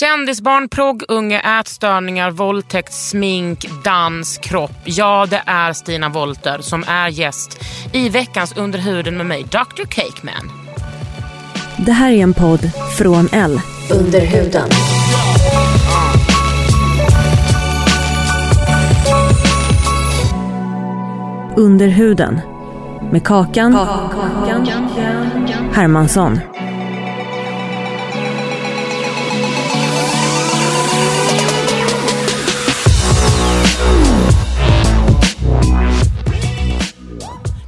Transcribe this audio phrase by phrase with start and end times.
[0.00, 4.70] Kändisbarn, progg, unga, ätstörningar, våldtäkt, smink, dans, kropp.
[4.84, 9.84] Ja, det är Stina Wolter som är gäst i veckans Under huden med mig, Dr.
[9.88, 10.50] Cakeman.
[11.76, 13.60] Det här är en podd från L.
[13.90, 14.68] Under huden.
[21.56, 22.40] Under huden.
[23.12, 23.74] Med Kakan,
[25.72, 26.40] Hermansson.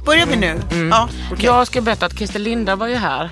[0.09, 0.61] Börjar vi nu?
[0.91, 1.45] Ja, okej.
[1.45, 3.29] Jag ska berätta att Christer Linda var ju här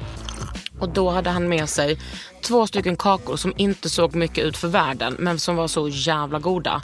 [0.79, 1.99] och då hade han med sig
[2.43, 6.39] två stycken kakor som inte såg mycket ut för världen men som var så jävla
[6.39, 6.81] goda.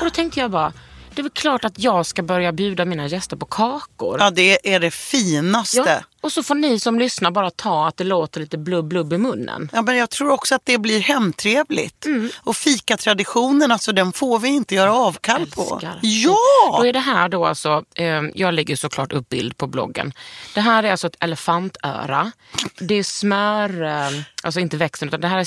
[0.00, 0.72] Och då tänkte jag bara,
[1.14, 4.16] det är väl klart att jag ska börja bjuda mina gäster på kakor.
[4.20, 5.78] ja, det är det finaste.
[5.86, 9.12] Ja, och så får ni som lyssnar bara ta att det låter lite blubb blubb
[9.12, 9.70] i munnen.
[9.72, 12.06] Ja, men jag tror också att det blir hemtrevligt.
[12.06, 12.30] Mm.
[12.36, 15.80] Och fikatraditionen, alltså, den får vi inte göra avkall på.
[16.02, 16.78] Ja!
[16.78, 20.12] Då är det här då alltså, eh, jag lägger såklart upp bild på bloggen.
[20.54, 22.32] Det här är alltså ett elefantöra.
[22.78, 25.46] Det är smör, eh, alltså inte växten utan det här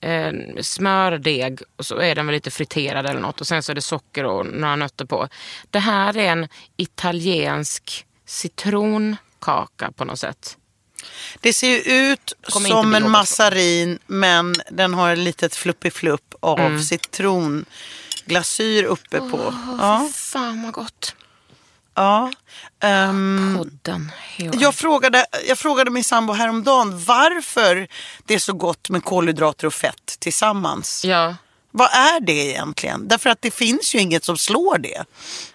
[0.00, 3.72] är eh, smördeg och så är den väl lite friterad eller något och sen så
[3.72, 5.28] är det socker och några nötter på.
[5.70, 8.04] Det här är en italiensk
[9.38, 10.56] citronkaka på något sätt.
[11.40, 11.78] Det ser ju
[12.12, 16.82] ut som en massarin men den har ett litet fluppiflupp av Mm.
[16.82, 19.54] citronglasyr uppe på.
[19.78, 21.14] Ja, Fan vad gott.
[21.94, 22.32] ja.
[22.82, 24.12] Ehm, Podden.
[24.36, 24.50] Ja.
[24.60, 27.88] jag, frågade, jag frågade min sambo häromdagen varför
[28.26, 31.04] det är så gott med kolhydrater och fett tillsammans.
[31.04, 31.34] ja.
[31.70, 33.08] Vad är det egentligen?
[33.08, 35.04] Därför att det finns ju inget som slår det.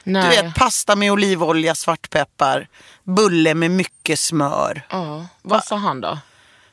[0.04, 0.24] Nej.
[0.24, 2.68] Du vet, pasta med olivolja, svartpeppar,
[3.04, 4.82] bulle med mycket smör.
[4.90, 5.28] Ja.
[5.42, 6.18] Vad sa han då?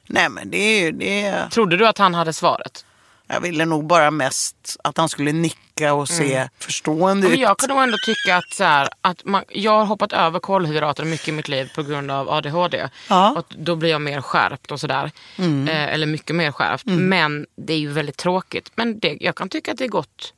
[0.07, 2.85] Nej men det är ju, det är, Trodde du att han hade svaret?
[3.33, 7.41] jag ville nog bara mest att han skulle nicka och se förstående Men ut.
[7.41, 11.05] jag kan nog ändå tycka att, så här, att man, jag har hoppat över kolhydrater
[11.05, 12.89] mycket i mitt liv på grund av ADHD.
[13.09, 13.31] Ja.
[13.39, 15.11] Och då blir jag mer skärpt och sådär.
[15.39, 16.85] Eh, eller mycket mer skärpt.
[16.87, 18.73] Men det är ju väldigt tråkigt.
[18.75, 20.33] Men det, jag kan tycka att det är gott.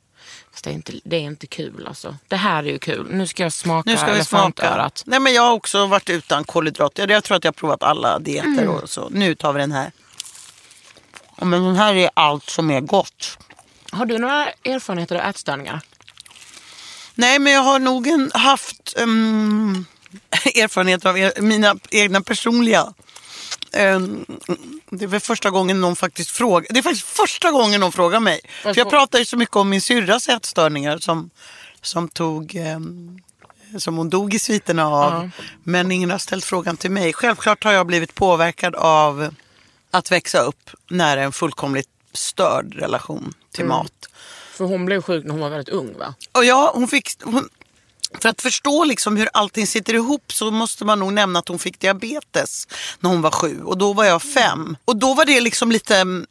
[0.53, 2.15] Fast det är, inte, det är inte kul alltså.
[2.27, 3.07] Det här är ju kul.
[3.11, 4.91] Nu ska jag smaka Nu ska vi smaka.
[5.05, 7.07] Nej men jag har också varit utan kolhydrater.
[7.07, 8.69] Jag tror att jag har provat alla dieter Mm.
[8.69, 9.09] och så.
[9.09, 9.91] Nu tar vi den här.
[11.37, 13.37] Men den här är allt som är gott.
[13.91, 15.81] Har du några erfarenheter av ätstörningar?
[17.15, 19.85] Nej, men jag har nog haft um,
[20.55, 22.93] erfarenheter av er, mina egna personliga.
[23.73, 24.25] Ehm,
[24.89, 26.67] det är väl första gången någon faktiskt frågar.
[26.69, 28.41] Det är faktiskt första gången någon frågar mig.
[28.61, 31.29] För jag pratar ju så mycket om min syrras ätstörningar som,
[31.81, 33.19] som tog ehm,
[33.77, 35.29] som hon dog i sviterna av.
[35.63, 37.13] Men ingen har ställt frågan till mig.
[37.13, 39.35] Självklart har jag blivit påverkad av
[39.91, 44.09] att växa upp nära en fullkomligt störd relation till mat.
[44.51, 46.13] För hon blev sjuk när hon var väldigt ung va?
[46.31, 47.09] Och ja, hon fick...
[47.23, 47.49] Hon,
[48.19, 51.59] för att förstå liksom hur allting sitter ihop så måste man nog nämna att hon
[51.59, 52.67] fick diabetes
[52.99, 53.61] när hon var sju.
[53.63, 54.77] Och då var jag fem.
[54.85, 56.25] Och då var det liksom lite mm,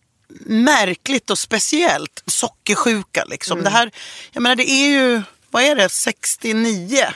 [0.47, 2.23] märkligt och speciellt.
[2.27, 3.63] Sockersjuka liksom.
[3.63, 3.91] Det här,
[4.33, 7.07] jag menar det är ju, vad är det, 69?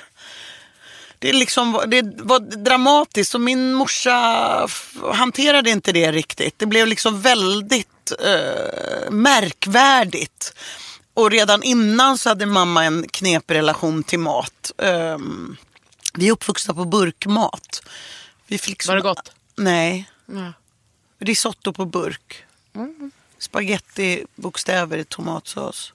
[1.18, 4.68] Det, liksom, det var dramatiskt och min morsa
[5.12, 6.58] hanterade inte det riktigt.
[6.58, 10.54] Det blev liksom väldigt eh, märkvärdigt.
[11.16, 14.72] Och redan innan så hade mamma en knepig relation till mat.
[14.78, 15.56] Ehm,
[16.14, 17.82] vi är uppvuxna på burkmat.
[18.46, 19.32] Vi fick liksom, Var det gott?
[19.56, 20.10] Nej.
[20.26, 20.52] Ja.
[21.18, 22.44] Risotto på burk.
[23.38, 25.92] Spaghetti, bokstäver i tomatsås.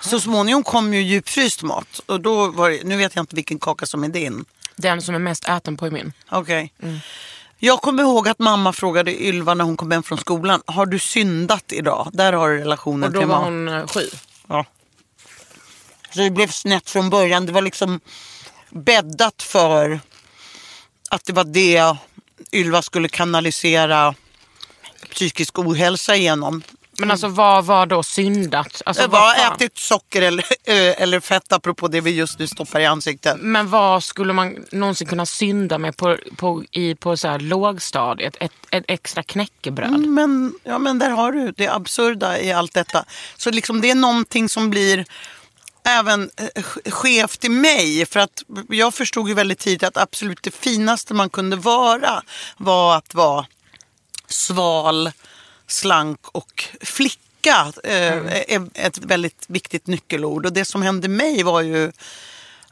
[0.00, 2.00] Så småningom kom ju djupfryst mat.
[2.06, 4.44] Och då var det, nu vet jag inte vilken kaka som är din.
[4.76, 6.12] Den som är mest äten på är min.
[6.30, 6.72] Okej.
[7.58, 10.62] Jag kommer ihåg att mamma frågade Ylva när hon kom hem från skolan.
[10.66, 12.08] Har du syndat idag?
[12.12, 13.44] Där har du relationen Och då till var mat.
[13.44, 14.00] hon eh, sju.
[14.48, 14.66] Ja.
[16.14, 17.46] Så det blev snett från början.
[17.46, 18.00] Det var liksom
[18.70, 20.00] bäddat för
[21.10, 21.96] att det var det
[22.52, 24.14] Ylva skulle kanalisera
[25.10, 26.62] psykisk ohälsa igenom.
[27.02, 28.82] Men alltså vad var då syndat?
[28.86, 30.44] Alltså, vad ätit socker eller,
[31.02, 33.36] eller fett apropå det vi just nu stoppar i ansiktet.
[33.40, 38.36] Men vad skulle man någonsin kunna synda med på, på, i, på så här lågstadiet?
[38.40, 39.88] Ett, ett extra knäckebröd?
[39.88, 43.04] Mm, Men, ja, men där har du det absurda i allt detta.
[43.36, 45.04] Så liksom det är någonting som blir
[45.84, 46.62] även eh,
[46.92, 48.06] skevt i mig.
[48.06, 52.22] För att jag förstod ju väldigt tidigt att absolut det finaste man kunde vara
[52.56, 53.46] var att vara
[54.28, 55.12] sval,
[55.72, 57.72] slank och flicka.
[57.84, 60.46] Eh, är ett väldigt viktigt nyckelord.
[60.46, 61.92] Och det som hände mig var ju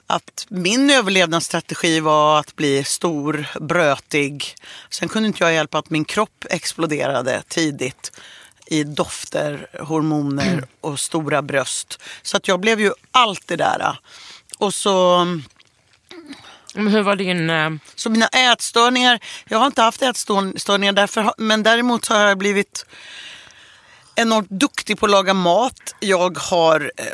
[0.06, 4.54] att min överlevnadsstrategi var att bli stor, brötig.
[4.90, 8.12] Sen kunde inte jag hjälpa att min kropp exploderade tidigt
[8.66, 12.00] i dofter, hormoner och stora bröst.
[12.22, 13.98] Så att jag blev ju allt det där.
[14.58, 15.26] Och så,
[16.74, 17.50] Men hur var din...
[17.50, 22.38] eh, så mina ätstörningar, jag har inte haft ätstörningar därför, men däremot så har jag
[22.38, 22.86] blivit
[24.14, 25.94] enormt duktig på att laga mat.
[26.00, 27.04] Jag har eh,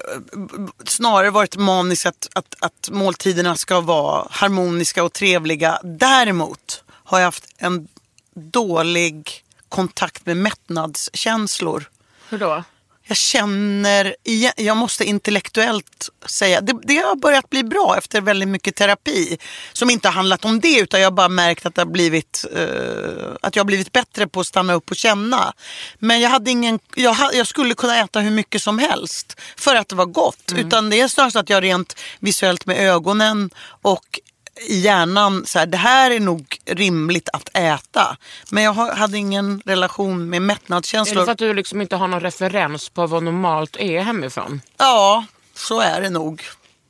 [0.85, 5.81] snarare varit manisk att, att, att måltiderna ska vara harmoniska och trevliga.
[5.83, 7.89] Däremot har jag haft en
[8.35, 11.89] dålig kontakt med mättnadskänslor.
[12.29, 12.65] Hur då?
[13.09, 14.17] Jag känner,
[14.57, 19.39] jag måste intellektuellt säga, det, det har börjat bli bra efter väldigt mycket terapi.
[19.73, 22.45] Som inte har handlat om det utan jag har bara märkt att, det har blivit,
[22.55, 25.53] eh, att jag har blivit bättre på att stanna upp och känna.
[25.99, 29.89] Men jag, hade ingen, jag, jag skulle kunna äta hur mycket som helst för att
[29.89, 30.53] det var gott.
[30.57, 33.51] Utan det är snarare så att jag rent visuellt med ögonen
[33.83, 34.21] och
[34.61, 38.17] i hjärnan, så här, det här är nog rimligt att äta.
[38.51, 41.25] Men jag hade ingen relation med Är det mättnadskänslor.
[41.25, 44.61] för att du liksom inte har någon referens på vad normalt är hemifrån?
[44.77, 45.25] Ja,
[45.55, 46.43] så är det nog.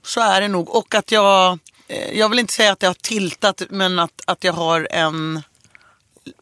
[0.04, 0.74] Så är det nog.
[0.74, 1.58] Och att jag,
[1.88, 5.42] eh, jag vill inte säga att jag har tiltat, men att, att jag har en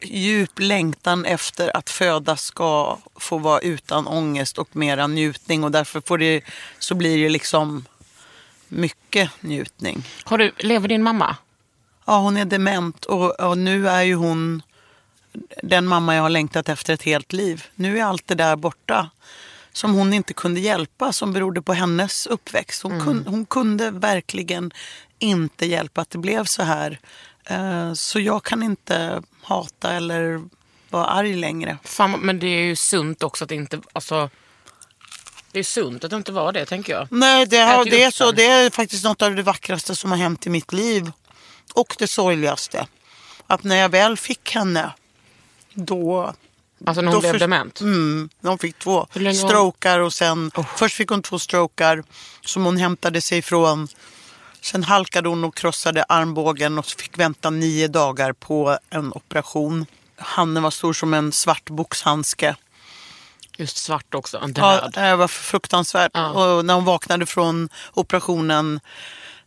[0.02, 5.64] djup längtan efter att föda ska få vara utan ångest och mera njutning.
[5.64, 6.42] Och därför får det,
[6.78, 7.84] så blir det liksom
[8.74, 10.04] mycket njutning.
[10.24, 11.36] Har du, lever din mamma?
[12.04, 14.62] Ja, hon är dement och, och nu är ju hon
[15.62, 17.64] den mamma jag har längtat efter ett helt liv.
[17.74, 19.10] Nu är allt det där borta
[19.72, 22.82] som hon inte kunde hjälpa som berodde på hennes uppväxt.
[22.82, 24.70] Hon, kun, hon kunde verkligen
[25.18, 26.98] inte hjälpa att det blev så här.
[27.44, 30.42] Eh, så jag kan inte hata eller
[30.90, 31.78] vara arg längre.
[31.84, 33.80] Fan, men det är ju sunt också att inte...
[33.92, 34.30] Alltså,
[35.54, 37.08] det är sunt att inte vara det, tänker jag.
[37.10, 40.18] Nej, det, har, det, är så, det är faktiskt något av det vackraste som har
[40.18, 41.12] hänt i mitt liv.
[41.74, 42.86] Och det sorgligaste.
[43.46, 44.92] Att när jag väl fick henne,
[45.74, 46.34] då
[46.86, 47.80] Alltså när hon blev dement.
[47.80, 52.04] Mm, hon fick två var- strokar och sen, först fick hon två strokar
[52.44, 53.88] som hon hämtade sig ifrån.
[54.60, 59.86] Sen halkade hon och krossade armbågen och fick vänta nio dagar på en operation.
[60.16, 62.56] Handen var stor som en svart boxhandske.
[63.58, 64.92] Just svart också, en Ja, död.
[64.94, 66.10] det var fruktansvärt.
[66.14, 66.30] Ja.
[66.30, 68.80] Och när hon vaknade från operationen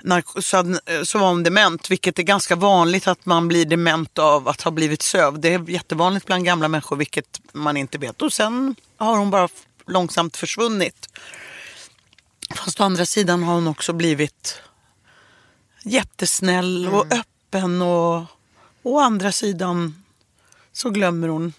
[0.04, 4.62] narko- så, var hon dement, vilket är ganska vanligt att man blir dement av att
[4.62, 5.40] ha blivit sövd.
[5.42, 8.22] Det är jättevanligt bland gamla människor, vilket man inte vet.
[8.22, 9.50] Och sen har hon bara
[9.88, 11.10] långsamt försvunnit.
[12.56, 14.62] Fast å andra sidan har hon också blivit
[15.84, 17.82] jättesnäll och öppen.
[17.82, 18.24] Och
[18.84, 20.04] å andra sidan
[20.74, 21.54] så glömmer hon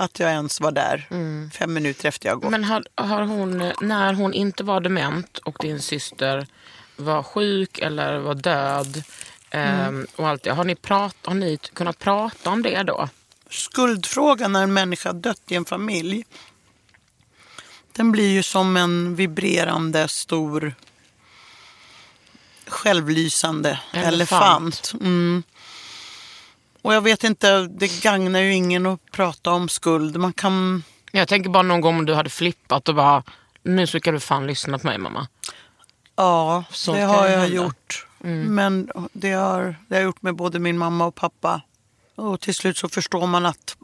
[0.00, 1.06] att jag ens var där
[1.52, 2.50] fem minuter efter jag gått.
[2.50, 6.46] Men har, har hon, när hon inte var dement och din syster
[6.96, 9.02] var sjuk eller var död
[9.50, 13.08] ehm, och allt det, har ni, prat, har ni kunnat prata om det då?
[13.50, 16.24] skuldfrågan när en människa dött i en familj.
[17.92, 20.74] Den blir ju som en vibrerande stor
[22.66, 24.14] självlysande Elefant.
[24.14, 24.92] elefant.
[25.00, 25.42] Mm.
[26.82, 30.16] Och jag vet inte, det gagnar ju ingen att prata om skuld.
[30.16, 30.82] Man kan,
[31.12, 33.22] Jag tänker bara någon gång om du hade flippat och bara,
[33.62, 35.26] nu ska du fan lyssna på mig mamma.
[36.16, 37.54] ja, Så det har jag hända.
[37.56, 38.06] gjort.
[38.22, 41.60] Men det har, det har jag gjort med både min mamma och pappa.
[42.14, 43.76] Och till slut så förstår man att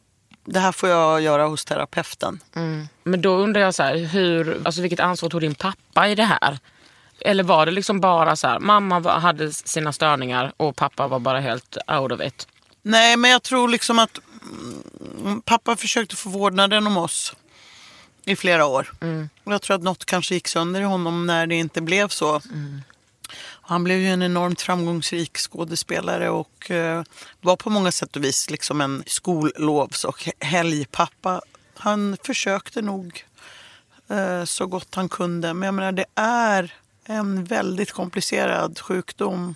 [0.45, 2.41] det här får jag göra hos terapeuten.
[3.03, 6.25] Men då undrar jag så här, hur, alltså vilket ansvar tog din pappa i det
[6.25, 6.59] här?
[7.21, 11.41] Eller var det liksom bara så här, mamma hade sina störningar och pappa var bara
[11.41, 12.49] helt out of it?
[12.89, 14.21] Nej, men jag tror liksom att
[15.19, 17.35] mm, pappa försökte få vårdnaden om oss
[18.25, 18.93] i flera år.
[19.45, 22.41] Och jag tror att något kanske gick sönder i honom när det inte blev så.
[23.43, 27.03] Han blev ju en enormt framgångsrik skådespelare och eh,
[27.41, 31.41] var på många sätt och vis liksom en skollovs och helgpappa.
[31.75, 33.25] Han försökte nog
[34.09, 35.55] eh, så gott han kunde.
[35.55, 36.75] Men jag menar, det är
[37.05, 39.55] en väldigt komplicerad sjukdom.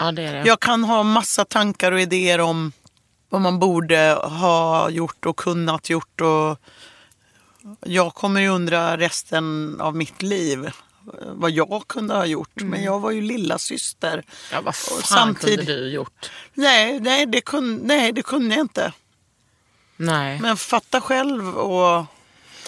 [0.00, 0.48] Ja, det är det.
[0.48, 2.72] Jag kan ha massa tankar och idéer om
[3.28, 6.20] vad man borde ha gjort och kunnat gjort.
[6.20, 6.58] Och
[7.80, 10.70] jag kommer ju undra resten av mitt liv
[11.26, 12.54] vad jag kunde ha gjort.
[12.54, 14.24] Men jag var ju lilla syster.
[14.52, 16.30] Ja, vad fan samtidigt- kunde du gjort?
[16.54, 18.92] Nej, nej, det kunde, nej, det kunde jag inte.
[19.96, 20.38] Nej.
[20.40, 22.06] Men fatta själv och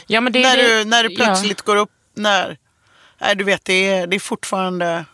[0.06, 1.10] ja, det, när, det, du, när ja.
[1.16, 1.90] plötsligt går upp.
[2.14, 2.58] När,
[3.20, 5.04] nej, du vet, det är, det är fortfarande...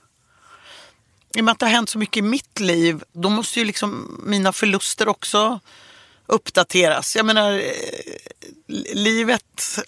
[1.35, 3.65] I och med att det har hänt så mycket i mitt liv, då måste ju
[3.65, 5.61] liksom mina förluster också
[6.27, 7.17] uppdateras.
[7.17, 9.79] Jag menar, eh, livet...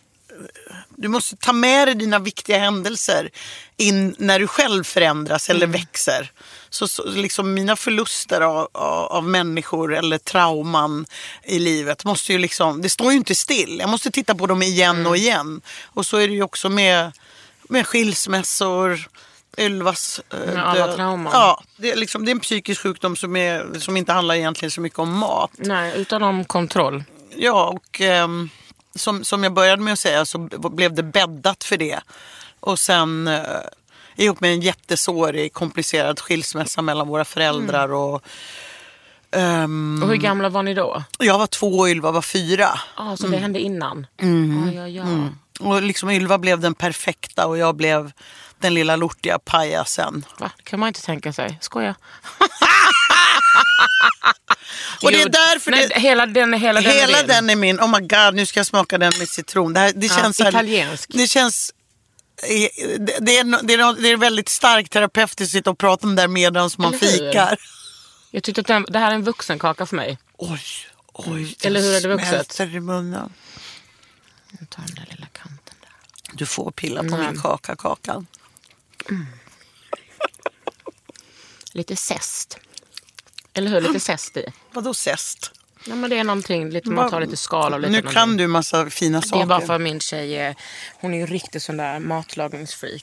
[0.97, 3.31] Du måste ta med dig dina viktiga händelser
[3.77, 6.31] in när du själv förändras eller växer.
[6.71, 8.69] Så, så liksom mina förluster av,
[9.11, 11.07] av, människor eller trauman
[11.45, 13.79] i livet måste ju liksom, det står ju inte still.
[13.79, 15.61] Jag måste titta på dem igen och igen.
[15.85, 17.13] Och så är det ju också med,
[17.69, 19.09] med skilsmässor,
[19.59, 21.33] Ylvas eh, Med alla trauman.
[21.33, 24.71] Ja, det är, liksom, det är en psykisk sjukdom som, är, som inte handlar egentligen
[24.71, 25.50] så mycket om mat.
[25.57, 27.04] Nej, utan om kontroll.
[27.37, 28.50] Ja, och ehm,
[28.95, 32.00] som, som jag började med att säga så b- blev det bäddat för det.
[32.61, 33.42] Och sen eh,
[34.16, 37.92] ihop med en jättesårig, komplicerad skilsmässa mellan våra föräldrar.
[37.92, 38.23] Och,
[39.30, 41.04] ehm, Och hur gamla var ni då?
[41.19, 42.69] jag var två och Ylva var fyra.
[42.97, 44.07] Ah, så det hände innan?
[44.23, 44.73] Mm.
[44.76, 45.28] Ja, ja, ja.
[45.66, 48.12] Och liksom Ylva blev den perfekta och jag blev
[48.61, 50.25] den lilla lortiga pajasen.
[50.38, 50.50] Va?
[50.57, 51.59] Det kan man inte tänka sig.
[51.61, 51.95] Skoja.
[55.02, 57.81] Och det är därför nej, det, hela den, hela den, hela är den är min.
[57.81, 59.73] Oh my god, nu ska jag smaka den med citron.
[59.73, 61.11] Det, här, det Ja, känns så här- italiensk.
[61.14, 61.73] Det känns...
[62.43, 62.49] eh,
[62.99, 66.14] Det det är, det, är, det är väldigt starkt terapeutiskt att sitta och prata om
[66.17, 67.57] det här medan man fikar.
[68.31, 70.19] Jag tyckte att den, det här är en vuxenkaka för mig.
[70.37, 70.61] Oj,
[71.12, 71.57] oj.
[71.62, 72.61] Eller hur är det vuxet?
[72.61, 73.33] i munnen.
[74.61, 75.90] Jag tar den där lilla kanten där.
[76.33, 77.26] Du får pilla på Nej.
[77.33, 78.26] min kaka, kakan.
[81.73, 82.59] Lite zest.
[83.55, 83.81] Eller hur?
[83.81, 84.45] Lite zest i.
[84.73, 85.50] Vadå zest?
[85.85, 88.14] Ja, men det är någonting, lite, man tar lite skal och lite Nu någonting.
[88.14, 89.43] kan du massa fina Det saker.
[89.43, 90.57] är bara för min tjej,
[91.00, 93.02] hon är ju riktigt sån där matlagningsfreak.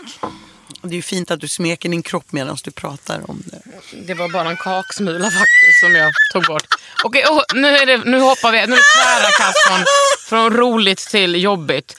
[0.81, 3.61] Det är ju fint att du smeker din kropp medan du pratar om det.
[4.05, 6.67] Det var bara en kaksmula faktiskt som jag tog bort.
[7.03, 9.85] Okej, oh, nu, är det, nu hoppar vi, nu är det tvära kast från,
[10.29, 11.95] från roligt till jobbigt.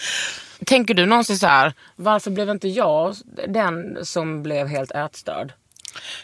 [0.66, 3.16] Tänker du någonsin så här, varför blev inte jag
[3.48, 5.52] den som blev helt ätstörd?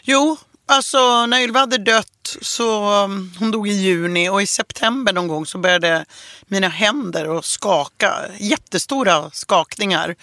[0.01, 5.13] Jo, alltså när Ylva hade dött så um, hon dog i juni och i september
[5.13, 6.05] någon gång så började
[6.47, 8.15] mina händer att skaka.
[8.37, 10.15] Jättestora skakningar.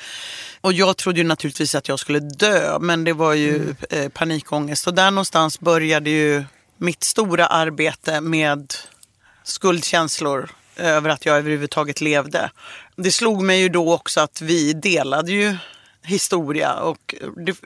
[0.60, 4.86] Och jag trodde ju naturligtvis att jag skulle dö men det var ju eh, panikångest.
[4.86, 6.44] Och där någonstans började ju
[6.76, 8.74] mitt stora arbete med
[9.44, 12.50] skuldkänslor över att jag överhuvudtaget levde.
[12.96, 15.56] Det slog mig ju då också att vi delade ju
[16.04, 17.56] historia och det,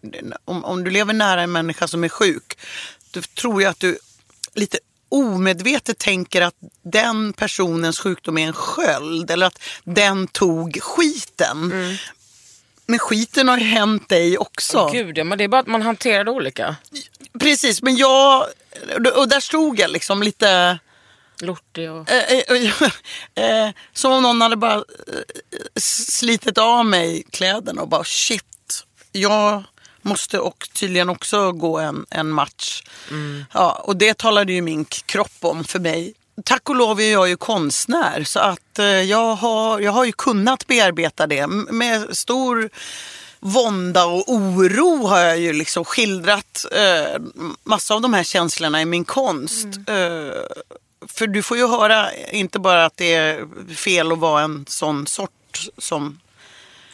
[0.45, 2.59] om, om du lever nära en människa som är sjuk
[3.11, 3.99] då tror jag att du
[4.55, 11.73] lite omedvetet tänker att den personens sjukdom är en sköld eller att den tog skiten.
[12.87, 14.91] Men skiten har ju hänt dig också.
[14.93, 16.77] Gud, ja, men det är bara att man hanterar det olika.
[17.41, 18.47] Precis, men jag...
[19.17, 20.79] Och där stod jag liksom lite...
[21.41, 22.11] Lortig och...
[22.11, 22.83] Eh, eh,
[23.67, 24.85] eh, som om någon hade bara
[25.81, 28.85] slitit av mig kläderna och bara shit.
[29.13, 29.65] Jag
[30.03, 32.83] måste och tydligen också gå en, en match.
[33.53, 36.15] Ja, och det talade ju min kropp om för mig.
[36.45, 40.67] Tack och lov är jag ju konstnär så att jag, har, jag har ju kunnat
[40.67, 42.71] bearbeta det med stor
[43.41, 47.23] vånda och oro har jag ju liksom skildrat eh,
[47.65, 49.67] massa av de här känslorna i min konst.
[49.87, 50.43] Eh,
[51.09, 55.07] för du får ju höra inte bara att det är fel att vara en sån
[55.07, 55.31] sort
[55.79, 56.21] som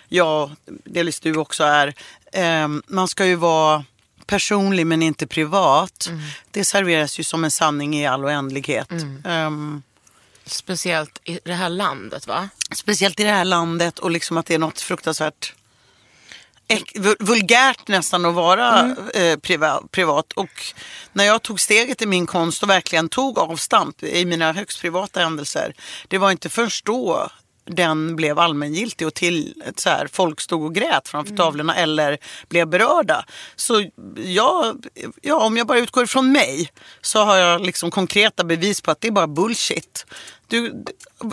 [0.09, 1.95] jag, delvis du också är.
[2.33, 3.85] Eh, man ska ju vara
[4.27, 6.11] personlig men inte privat.
[6.51, 8.89] Det serveras ju som en sanning i all oändlighet.
[9.25, 9.83] Ehm,
[10.45, 12.49] Speciellt i det här landet va?
[12.75, 15.55] speciellt i det här landet och liksom att det är något fruktansvärt
[17.21, 20.33] vulgärt nästan att vara eh, priva, privat.
[20.33, 20.51] Och
[21.13, 25.21] när jag tog steget i min konst och verkligen tog avstamp i mina högst privata
[25.21, 25.75] händelser.
[26.09, 27.31] Det var inte först då
[27.65, 31.37] den blev allmängiltig och till så här, folk stod och grät framför Mm.
[31.37, 33.25] tavlorna eller blev berörda.
[33.57, 33.85] Så
[34.17, 34.87] jag,
[35.23, 39.01] ja, om jag bara utgår ifrån mig så har jag liksom konkreta bevis på att
[39.01, 40.07] det är bara bullshit.
[40.47, 40.85] Du,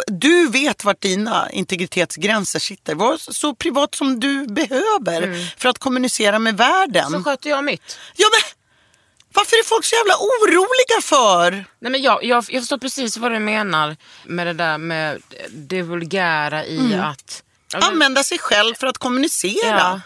[0.08, 2.96] du vet vart dina integritetsgränser sitter.
[2.96, 7.06] Var så privat som du behöver för att kommunicera med världen.
[7.06, 7.20] Mm.
[7.24, 7.98] Så sköter jag mitt.
[8.16, 8.59] Ja, men,
[9.34, 11.52] varför är folk så jävla oroliga för?
[11.80, 15.82] Nej, men jag, jag, jag förstår precis vad du menar med det där med det
[15.82, 17.00] vulgära i Mm.
[17.00, 17.44] att...
[17.74, 19.78] Alltså, Använda sig själv för att kommunicera.
[19.80, 20.02] Ja.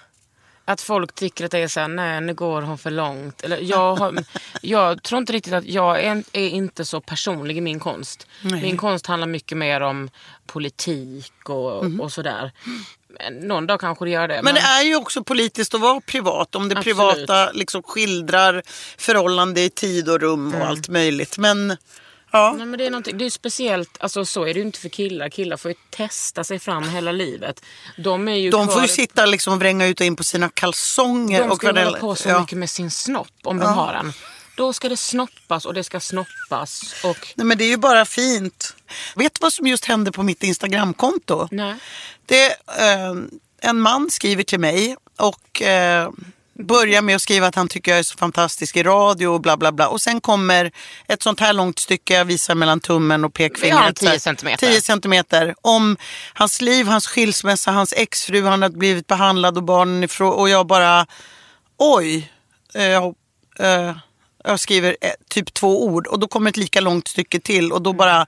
[0.66, 3.42] Att folk tycker att det är såhär, nej nu går hon för långt.
[3.42, 4.24] Eller jag, har,
[4.62, 8.28] jag tror inte riktigt att jag är, är inte så personlig i min konst.
[8.42, 10.10] Min konst handlar mycket mer om
[10.46, 12.52] politik och, och sådär.
[13.20, 14.36] Men Någon dag kanske det gör det.
[14.36, 14.46] Mhm.
[14.46, 16.56] Men det är ju också politiskt att vara privat.
[16.56, 16.98] Om det Absolut.
[16.98, 18.64] privata liksom skildrar
[18.98, 20.62] förhållande i tid och rum Mm.
[20.62, 21.38] och allt möjligt.
[21.38, 21.78] Men
[22.32, 24.90] ja, Nej, men det är det är speciellt, alltså så är det ju inte för
[24.90, 25.30] killar.
[25.30, 27.62] Killar får ju testa sig fram hela livet.
[27.98, 30.24] De är ju de kvar, får ju sitta liksom och vränga ut och in på
[30.24, 31.40] sina kalsonger.
[31.42, 32.40] de och ska ju hålla på så ja.
[32.42, 34.14] mycket med sin snopp om de har en.
[34.56, 36.96] Då ska det snoppas och det ska snoppas.
[37.04, 38.76] Och, Nej, men det är ju bara fint.
[39.16, 41.48] Vet du vad som just hände på mitt Instagramkonto?
[41.52, 41.76] nej.
[42.26, 42.46] Det,
[42.80, 43.14] eh,
[43.62, 46.10] en man skriver till mig och eh,
[46.60, 49.58] börjar med att skriva att han tycker jag är så fantastisk i radio och bla
[49.58, 49.88] bla bla.
[49.88, 50.72] Och sen kommer
[51.08, 53.80] ett sånt här långt stycke jag visar mellan tummen och pekfingret.
[53.86, 54.68] Ja, 10 så här, centimeter.
[54.68, 55.56] 10 centimeter.
[55.62, 55.98] Om
[56.34, 60.34] hans liv, hans skilsmässa, hans exfru, han har blivit behandlad och barnen ifrån.
[60.34, 61.06] Och jag bara,
[61.78, 62.32] oj.
[62.74, 63.04] Eh,
[63.60, 63.96] eh,
[64.44, 67.82] jag skriver eh, typ två ord och då kommer ett lika långt stycke till och
[67.82, 68.26] då bara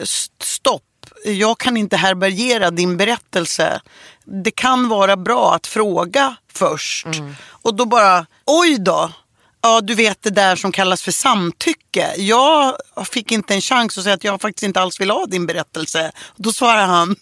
[0.00, 0.82] s- stopp.
[1.24, 3.80] Jag kan inte härbärgera din berättelse.
[4.24, 7.06] Det kan vara bra att fråga först.
[7.46, 9.12] Och då bara, oj då.
[9.60, 12.14] Ja, du vet det där som kallas för samtycke.
[12.16, 12.76] Jag
[13.10, 16.12] fick inte en chans att säga att jag faktiskt inte alls vill ha din berättelse.
[16.36, 17.16] Då svarar han,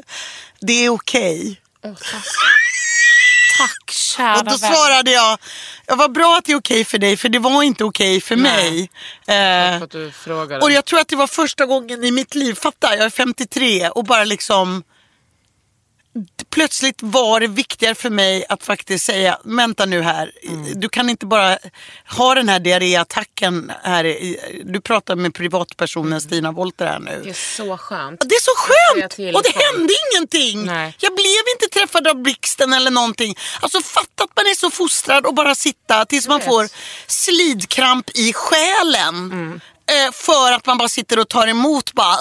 [0.60, 1.60] det är okej.
[1.84, 2.24] Åh, tack.
[3.58, 4.58] Tack kära Och då vän.
[4.74, 5.38] svarade jag,
[5.86, 8.36] ja, vad bra att det är okej för dig, för det var inte okej för
[8.36, 8.90] Nej.
[9.26, 9.70] mig.
[9.72, 10.60] Eh, för att du frågade.
[10.64, 13.88] och jag tror att det var första gången i mitt liv, fatta, jag är 53
[13.88, 14.82] och bara liksom
[16.50, 20.80] Plötsligt var det viktigare för mig att faktiskt säga, vänta nu här, Mm.
[20.80, 21.58] du kan inte bara
[22.16, 24.04] ha den här diarréattacken här.
[24.06, 27.10] i- Du pratar med privatpersonen Stina Wolter här nu.
[27.10, 27.22] Mm.
[27.24, 28.20] Det är så skönt.
[28.20, 29.12] Det är så skönt!
[29.36, 30.64] Och det hände ingenting.
[30.66, 30.96] Nej.
[31.00, 33.36] Jag blev inte träffad av blixten eller någonting.
[33.60, 36.68] Alltså fatta att man är så fostrad och bara sitta tills man får
[37.06, 39.14] slidkramp i själen.
[39.32, 39.60] Mm.
[39.86, 42.16] Eh, för att man bara sitter och tar emot bara.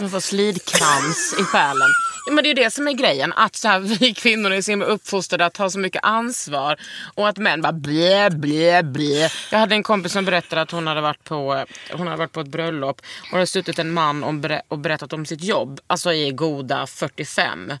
[0.00, 1.88] Man får slidkrans i själen.
[2.26, 3.32] Ja, men det är det som är grejen.
[3.32, 6.76] Att så här, vi kvinnor är så himla uppfostrade att ta så mycket ansvar.
[7.14, 9.28] Och att män bara blä, blä, blä.
[9.50, 12.40] Jag hade en kompis som berättade att hon hade varit på, hon hade varit på
[12.40, 13.00] ett bröllop.
[13.00, 15.80] Och det hade suttit en man och ber- och berättat om sitt jobb.
[15.86, 17.72] Alltså i goda 45.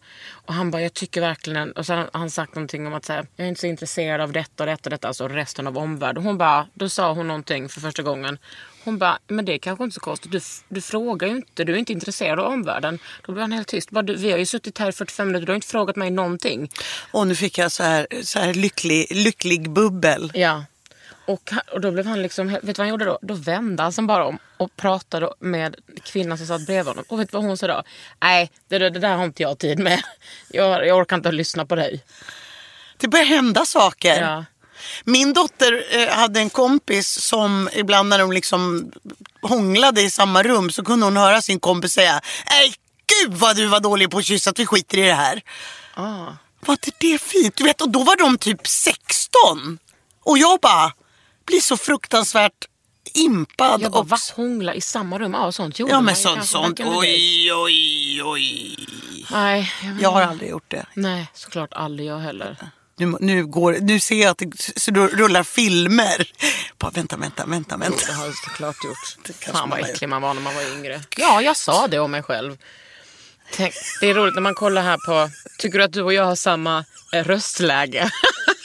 [0.46, 1.72] Och han bara, jag tycker verkligen...
[1.72, 4.20] Och så har han sagt någonting om att så här, jag är inte så intresserad
[4.20, 5.08] av detta och detta och detta.
[5.08, 6.24] Alltså resten av omvärlden.
[6.24, 8.38] Hon bara, då sa hon någonting för första gången.
[8.84, 10.32] Hon bara, men det är kanske inte så konstigt.
[10.32, 12.98] Du, du frågar ju inte, du är inte intresserad av omvärlden.
[13.26, 13.90] Då blir han helt tyst.
[13.90, 16.10] Bara, du, vi har ju suttit här i 45 minuter, du har inte frågat mig
[16.10, 16.70] någonting.
[17.10, 20.32] Och nu fick jag så här, så här lycklig, lycklig bubbel.
[20.34, 20.64] Ja.
[21.26, 23.18] Och, och då blev han liksom, vet du vad han gjorde då?
[23.22, 27.04] Då vände han sig bara om och pratade med kvinnan som satt bredvid honom.
[27.08, 27.82] Och vet du vad hon sa då?
[28.20, 30.02] Nej, det, det, det där har inte jag tid med.
[30.50, 32.04] Jag, jag orkar inte lyssna på dig.
[32.96, 34.20] Det börjar hända saker.
[34.20, 34.44] Ja.
[35.04, 38.92] Min dotter eh, hade en kompis som ibland när de liksom
[39.42, 42.20] hånglade i samma rum så kunde hon höra sin kompis säga
[42.50, 42.74] Nej
[43.06, 45.42] gud vad du var dålig på att kyssa att vi skiter i det här.
[45.94, 46.26] Ah.
[46.66, 47.56] Var inte det fint?
[47.56, 49.78] Du vet, och då var de typ 16.
[50.24, 50.92] Och jag bara
[51.46, 52.64] blir så fruktansvärt
[53.14, 53.82] impad.
[53.82, 54.08] Jag bara, och...
[54.08, 54.18] va?
[54.36, 55.32] Hångla i samma rum?
[55.32, 56.80] Ja, sånt gjorde Ja men sånt, sånt.
[56.80, 58.76] Oj, oj, oj.
[59.30, 60.86] Nej, jag, Jag har aldrig gjort det.
[60.94, 62.56] Nej, såklart aldrig jag heller.
[62.96, 66.30] Nu, nu, går, nu ser jag att det så då rullar filmer.
[66.78, 68.06] Bara vänta, vänta, vänta, Jo, vänta.
[68.06, 69.16] det har jag såklart gjort.
[69.26, 71.00] kanske Fan vad äcklig man var när man var yngre.
[71.16, 72.56] Ja, jag sa det om mig själv.
[73.52, 75.30] Tänk, det är roligt när man kollar här på...
[75.58, 78.10] Tycker du att du och jag har samma eh, röstläge?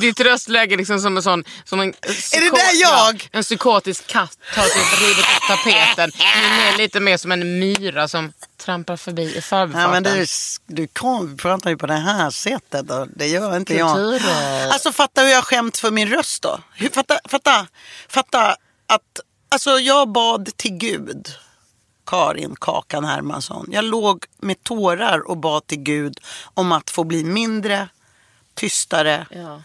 [0.00, 1.44] Ditt röstläge är liksom som en sån...
[1.64, 3.28] Som en, Är det där jag?
[3.32, 6.10] en psykotisk katt har typ rivit upp tapeten.
[6.16, 6.24] Du
[6.68, 9.90] är lite mer som en myra som trampar förbi i Ja, förbifarten.
[9.90, 10.26] men du,
[10.66, 14.22] du kom, pratar ju på det här sättet och det gör inte Kultur.
[14.28, 14.70] jag.
[14.72, 16.60] Alltså fatta hur jag skämt för min röst då.
[16.74, 17.66] Hur, fatta, fatta,
[18.08, 18.56] fatta
[18.86, 21.28] att alltså, jag bad till Gud,
[22.06, 23.68] Karin Kakan Hermansson.
[23.72, 26.18] Jag låg med tårar och bad till Gud
[26.54, 27.88] om att få bli mindre,
[28.54, 29.62] tystare, Ja.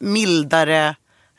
[0.00, 0.96] Mildare,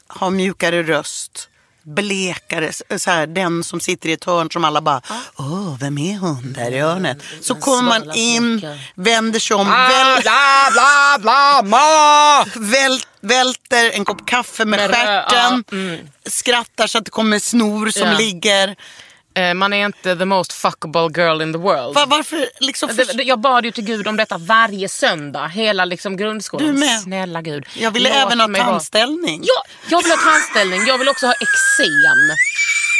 [0.08, 1.50] ha mjukare röst.
[1.88, 5.02] blekare, så här, den som sitter i ett hörn som alla bara,
[5.36, 7.18] åh, vem är hon där i hörnet?
[7.42, 12.46] Så kommer man in, vänder sig om, väl, Bla, bla, bla, ma!
[12.56, 16.08] väl, välter en kopp kaffe med stjärten, mm.
[16.26, 18.76] skrattar så att det kommer snor som ligger.
[19.36, 21.96] Eh, Man är inte the most fuckable girl in the world.
[21.96, 22.90] Va, varför liksom...
[22.96, 26.68] Det- Jag bad ju till Gud om detta varje söndag, hela liksom grundskolan.
[26.68, 27.00] Du med.
[27.02, 27.66] Snälla Gud.
[27.74, 29.42] Jag ville låt även ha tandställning.
[29.44, 32.18] Ja, jag vill ha tandställning, jag vill också ha eksem.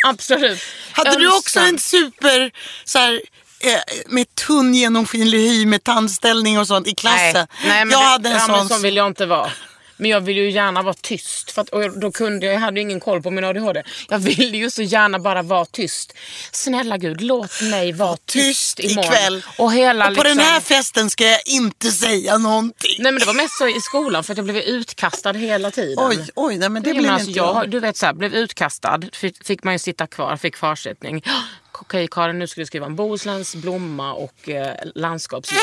[0.08, 0.60] Absolut.
[0.92, 1.68] Hade du också Önskan.
[1.74, 2.52] en super,
[2.86, 3.22] så här,
[3.60, 7.34] eh, med tunn genomskinlig hy med tandställning och sånt i klassen?
[7.34, 8.70] Nej, nej men jag det, hade en ja, sån.
[8.70, 9.50] sån vill jag inte vara.
[9.98, 11.52] Men jag vill ju gärna vara tyst.
[11.52, 13.84] För att, och då kunde jag, jag hade ju ingen koll på min ADHD.
[14.10, 16.14] Jag ville ju så gärna bara vara tyst.
[16.52, 19.14] Snälla gud, låt mig vara tyst, tyst imorgon.
[19.14, 19.44] ikväll.
[19.58, 22.96] Och, hela, och på liksom, den här festen ska jag inte säga någonting.
[23.00, 26.06] Nej men det var mest så i skolan för att jag blev utkastad hela tiden.
[26.10, 27.56] Oj, oj, nej men det blev alltså, inte jag.
[27.56, 27.70] jag.
[27.70, 31.24] Du vet så här, blev utkastad, fick, fick man ju sitta kvar, fick kvarsittning.
[31.82, 35.60] Okej Karin, nu ska du skriva om Bohusläns blomma och eh, landskapsdjur.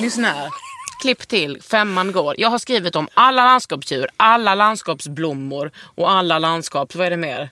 [0.00, 0.48] Lyssna här.
[1.00, 2.34] Klipp till, femman går.
[2.38, 6.94] Jag har skrivit om alla landskapsdjur, alla landskapsblommor och alla landskaps...
[6.94, 7.50] Vad är det mer?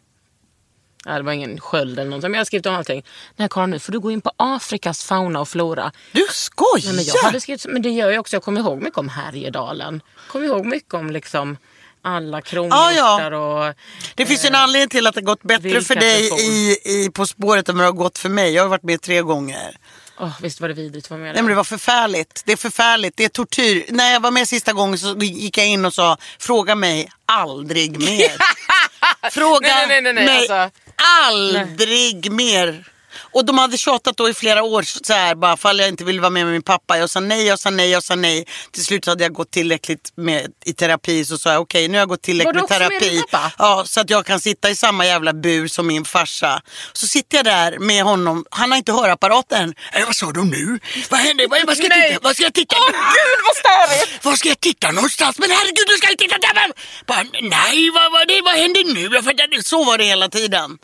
[1.06, 2.30] Nej, det var ingen sköld eller någonting.
[2.30, 3.04] Men jag har skrivit om allting.
[3.36, 5.92] Nej Karin, nu får du gå in på Afrikas fauna och flora.
[6.12, 6.86] Du skojar!
[6.86, 8.36] Nej, men jag hade skrivit, men det gör jag också.
[8.36, 10.02] Jag kommer ihåg mycket om Härjedalen.
[10.28, 11.56] Kommer ihåg mycket om liksom
[12.02, 13.68] alla kronhjortar Ja, ja.
[13.68, 13.74] och...
[14.14, 17.26] Det finns ju en anledning till att det gått bättre för dig i, i På
[17.26, 18.54] spåret än vad det har gått för mig.
[18.54, 19.76] Jag har varit med tre gånger.
[20.22, 22.42] Åh, visst var det vidrigt att vara med Nej, men det var förfärligt.
[22.44, 23.16] Det är förfärligt.
[23.16, 23.84] Det är tortyr.
[23.88, 27.98] När jag var med sista gången så gick jag in och sa fråga mig aldrig
[27.98, 28.32] mer.
[29.30, 30.80] fråga Nej, nej, nej, nej, mig alltså.
[31.26, 32.84] aldrig mer.
[33.32, 36.20] Och de hade tjatat då i flera år så här, bara fall jag inte ville
[36.20, 36.98] vara med med min pappa.
[36.98, 38.46] Jag sa nej, jag sa nej, jag sa nej.
[38.72, 42.00] Till slut hade jag gått tillräckligt med, i terapi så sa jag okej nu har
[42.00, 43.22] jag gått tillräckligt med med terapi.
[43.30, 43.52] pappa?
[43.58, 46.62] Ja, så att jag kan sitta i samma jävla bur som min farsa.
[46.92, 48.44] Så sitter jag där med honom.
[48.50, 49.74] Han har inte hörapparaten.
[49.92, 50.78] Eh, vad sa de nu?
[51.10, 51.46] Vad hände?
[51.50, 52.20] Vad, vad ska jag titta?
[52.22, 52.76] Vad ska jag titta?
[52.78, 54.24] Åh gud vad störigt!
[54.24, 55.38] Var ska jag titta någonstans?
[55.38, 56.72] Men herregud, du ska ju titta där!
[57.06, 59.08] Bara, nej, vad, vad, det, vad hände nu?
[59.14, 59.68] Jag fattar inte.
[59.68, 60.78] Så var det hela tiden.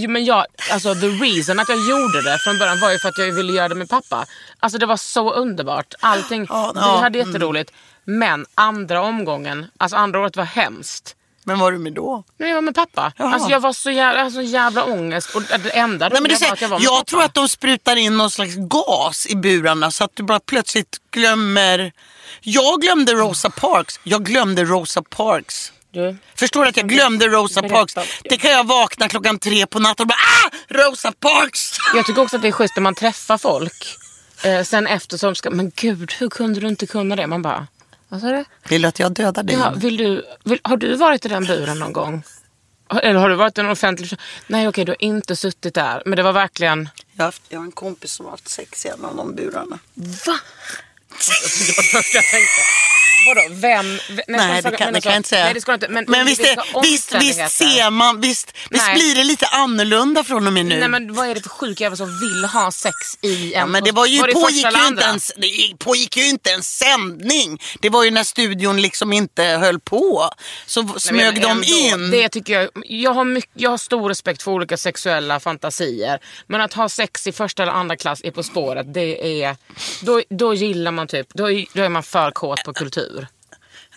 [0.00, 3.08] Jo, men jag, alltså, the reason att jag gjorde det från början var ju för
[3.08, 4.26] att jag ville göra det med pappa.
[4.60, 5.94] Alltså det var så underbart.
[6.00, 6.46] Allting.
[6.48, 7.72] Ja, vi ja, hade jätteroligt.
[8.04, 11.14] Men andra omgången, alltså andra året var hemskt.
[11.44, 12.24] Men var du med då?
[12.38, 13.12] Men jag var med pappa.
[13.16, 13.34] Jaha.
[13.34, 15.34] Alltså jag var så jävla, jag hade så jävla ångest.
[15.34, 17.04] Och det enda Nej, men roliga är, var att jag var jag med pappa.
[17.04, 20.96] tror att de sprutar in någon slags gas i burarna så att du bara plötsligt
[21.10, 21.92] glömmer.
[22.40, 24.00] Jag glömde Rosa Parks.
[24.02, 25.72] Jag glömde Rosa Parks.
[26.34, 27.62] Förstår du att jag glömde Rosa.
[27.62, 27.94] Parks?
[28.22, 30.50] Det kan jag vakna klockan tre på natten och bara ah!
[30.68, 31.70] Rosa Parks!
[31.94, 33.96] Jag tycker också att det är schysst när man träffar folk.
[34.44, 37.26] Eh, sen efter som ska, men gud hur kunde du inte kunna det?
[37.26, 37.66] Man bara,
[38.08, 38.44] vad sa du?
[38.68, 39.56] Vill du att jag dödar dig?
[39.56, 42.22] Ja, vill du vill, har du varit i den buren någon gång?
[43.02, 44.18] Eller har du varit i en offentlig...
[44.46, 46.02] Nej okej, du har inte suttit där.
[46.06, 46.88] Men det var verkligen...
[47.12, 49.34] Jag, har haft, jag har en kompis som har haft sex i en av de
[49.34, 49.78] burarna.
[49.94, 50.38] Va?
[51.18, 52.87] Det var det första jag tänkte.
[53.28, 53.98] Vadå, vem?
[54.10, 55.44] v- Nej, det kan, det kan jag inte säga.
[55.44, 55.88] Nej, det ska inte.
[55.88, 58.94] Men, men visst, är, visst, visst ser man, visst, visst Nej.
[58.94, 60.78] blir det lite annorlunda från och med nu.
[60.78, 63.60] Nej men vad är det för sjuk jävel som vill ha sex i en...
[63.60, 66.62] Ja, men det var ju, det pågick, ju inte ens, det pågick ju inte en
[66.62, 67.60] sändning.
[67.80, 70.30] Det var ju när studion liksom inte höll på.
[70.66, 72.10] Så Nej, smög men de in.
[72.10, 76.18] Det tycker jag, jag, har mycket, jag har stor respekt för olika sexuella fantasier.
[76.46, 79.56] Men att ha sex i första eller andra klass är På spåret, det är,
[80.02, 83.17] då, då gillar man typ, då då är man för kåt på kultur.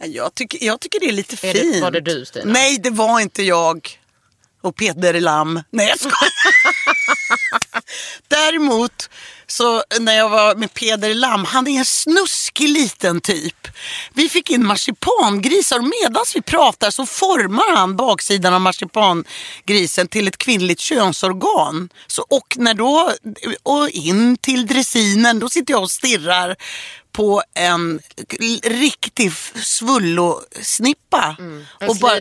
[0.06, 1.82] Jag, tycker, jag tycker det är lite Är det- fint.
[1.82, 2.46] var det du, Stina?
[2.54, 4.00] Nej, det var inte jag.
[4.62, 5.62] Och Peter Lam.
[5.70, 6.18] Nej, jag skojar.
[8.28, 9.10] Däremot,
[9.52, 13.68] så när jag var med Peder Lam, han är en snuskig liten typ.
[14.14, 20.28] Vi fick in marsipangrisar och medan vi pratar så formar han baksidan av marsipangrisen till
[20.28, 21.90] ett kvinnligt könsorgan.
[22.08, 23.12] Så, och när då,
[23.64, 26.56] och in till dressinen, då sitter jag och stirrar
[27.12, 28.00] på en
[28.64, 29.32] riktig
[29.64, 31.36] svullosnippa.
[31.40, 31.66] Mm.
[31.80, 32.20] En och bara,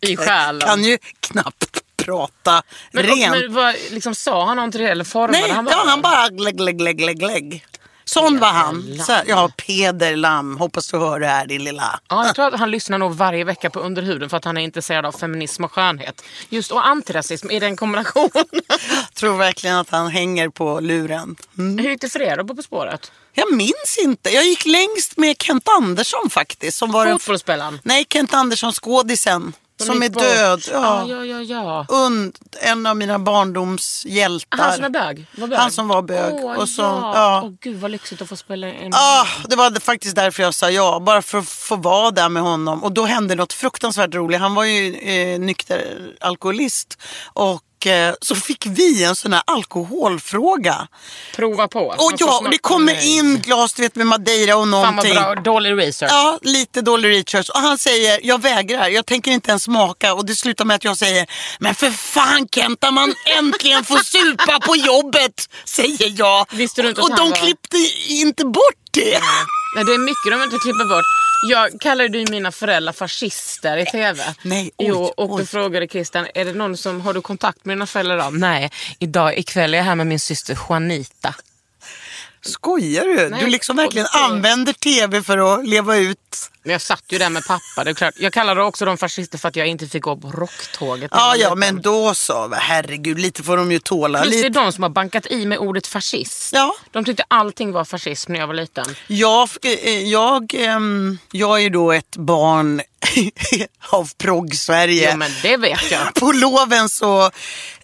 [0.00, 0.60] i själen.
[0.60, 2.62] kan ju knappt prata
[2.92, 3.30] men, rent.
[3.30, 5.76] men vad, liksom, sa han någonting eller formade Nej, han bara?
[5.76, 7.64] bara, han bara glägg, glägg, glägg, glägg, glägg.
[8.04, 8.98] Sån var han.
[9.06, 10.56] Så, här, ja, Peder Lam.
[10.56, 12.00] Hoppas du hör det här din lilla...
[12.08, 14.60] Ja, jag tror att han lyssnar nog varje vecka på Underhuden för att han är
[14.60, 16.24] intresserad av feminism och skönhet.
[16.48, 18.44] Just och antirasism i den kombinationen.
[19.14, 21.36] Tror verkligen att han hänger på luren.
[21.58, 21.78] Mm.
[21.78, 23.12] Hur gick det för er då på På spåret?
[23.32, 24.30] Jag minns inte.
[24.30, 26.78] Jag gick längst med Kent Andersson faktiskt.
[26.78, 27.18] Som var en...
[27.18, 27.80] Fotbollsspelaren?
[27.82, 29.52] Nej, Kent Andersson, skådisen.
[29.82, 30.22] Som är bort.
[30.22, 30.62] död.
[30.72, 31.24] Ja, Ja.
[31.24, 31.86] ja, ja.
[31.88, 32.06] ja.
[32.06, 34.58] Und, en av mina barndomshjältar.
[34.58, 35.26] Han som är bög?
[35.36, 35.58] Var bög?
[35.58, 36.44] Han som var bög.
[36.58, 37.12] Och så- ja.
[37.14, 37.40] ja.
[37.44, 38.92] Åh, gud vad lyxigt att få spela en...
[38.94, 42.42] Ah, det var faktiskt därför jag sa ja, bara för att få vara där med
[42.42, 42.84] honom.
[42.84, 44.40] Och då hände något fruktansvärt roligt.
[44.40, 46.98] Han var ju eh, nykter alkoholist.
[47.32, 50.88] Och eh, så fick vi en sån här alkoholfråga.
[51.36, 51.80] Prova på.
[51.80, 54.84] Och Man ja, och det kommer in glas du vet, med madeira och Fan vad
[54.84, 55.14] någonting.
[55.14, 56.12] bra, dålig research.
[56.12, 57.50] Ja, lite dålig research.
[57.50, 60.14] Och han säger, jag vägrar, jag tänker inte ens smaka.
[60.14, 61.26] Och det slutar med att jag säger,
[61.58, 66.46] men för fan Kenta, man äntligen får supa på jobbet, säger jag.
[66.52, 67.76] Visste du inte och de var- klippte
[68.08, 69.20] inte bort det.
[69.76, 71.04] Nej, det är mycket de inte klipper bort.
[71.42, 74.34] Jag kallade ju mina föräldrar fascister i tv.
[74.42, 75.46] Nej, oj, jo, och då oj.
[75.46, 78.16] frågade Christian, är det någon som, har du kontakt med dina föräldrar?
[78.16, 81.34] idag?" Nej, idag ikväll är jag här med min syster Juanita.
[82.40, 83.28] Skojar du?
[83.28, 86.50] Nej, du liksom verkligen använder tv för att leva ut.
[86.64, 88.14] Men jag satt ju där med pappa, det är klart.
[88.16, 91.10] Jag kallade också dem fascister för att jag inte fick gå på rocktåget.
[91.12, 92.54] jag Ja, ja, men då så.
[92.54, 94.22] Herregud, lite får de ju tåla.
[94.22, 94.60] Plus det är Lite.
[94.60, 96.50] de som har bankat i med ordet fascist.
[96.52, 96.74] Ja.
[96.90, 98.84] De tyckte allting var fascism när jag var liten.
[99.06, 102.80] Jag, eh, jag, ehm, jag är då ett barn
[103.90, 105.10] av progg-Sverige.
[105.10, 106.14] Jo, men det vet jag.
[106.20, 107.30] på loven så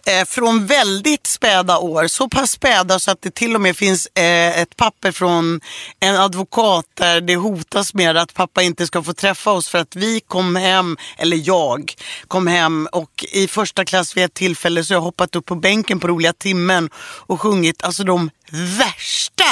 [0.05, 4.07] eh, från väldigt späda år, så pass späda så att det till och med finns
[4.15, 5.61] eh, ett papper från
[5.99, 9.95] en advokat där det hotas med att pappa inte ska få träffa oss för att
[9.95, 11.93] vi kom hem, eller jag
[12.27, 15.55] kom hem och i första klass vid ett tillfälle så har jag hoppat upp på
[15.55, 16.89] bänken på roliga timmen
[17.27, 19.43] och sjungit alltså de värsta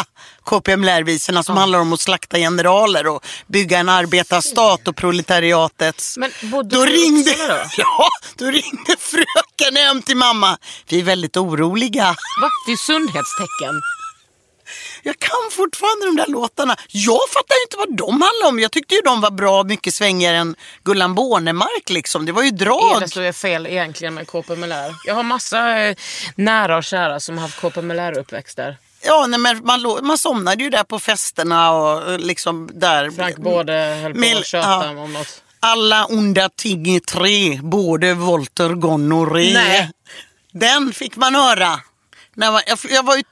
[0.43, 6.17] KPML-visorna som handlar om att slakta generaler och bygga en arbetarstat och proletariatets.
[6.17, 7.57] Men bodde då ringde, då?
[7.77, 10.57] Ja, då ringde fröken hem till mamma.
[10.89, 12.05] Vi är väldigt oroliga.
[12.41, 12.49] Va?
[12.65, 13.81] Det är sundhetstecken.
[15.03, 16.75] Jag kan fortfarande de där låtarna.
[16.87, 18.59] Jag fattar inte vad de handlar om.
[18.59, 22.25] Jag tyckte ju de var bra mycket svängigare än Gullan Bornemark liksom.
[22.25, 23.01] Det var ju Är drag.
[23.01, 24.95] det så är fel egentligen med KPMLR?
[25.05, 25.95] Jag har massa eh,
[26.35, 28.77] nära och kära som har haft KPMLR-uppväxter.
[29.01, 33.11] Ja, nej, men man, man somnade ju där på festerna och eh, liksom där.
[33.11, 34.89] Frank både höll på att köta ja.
[34.89, 35.43] om något.
[35.59, 39.87] Alla onda ting i tre, både volter, gonorré.
[40.51, 41.79] Den fick man höra.
[42.33, 43.23] När man, jag, jag var ju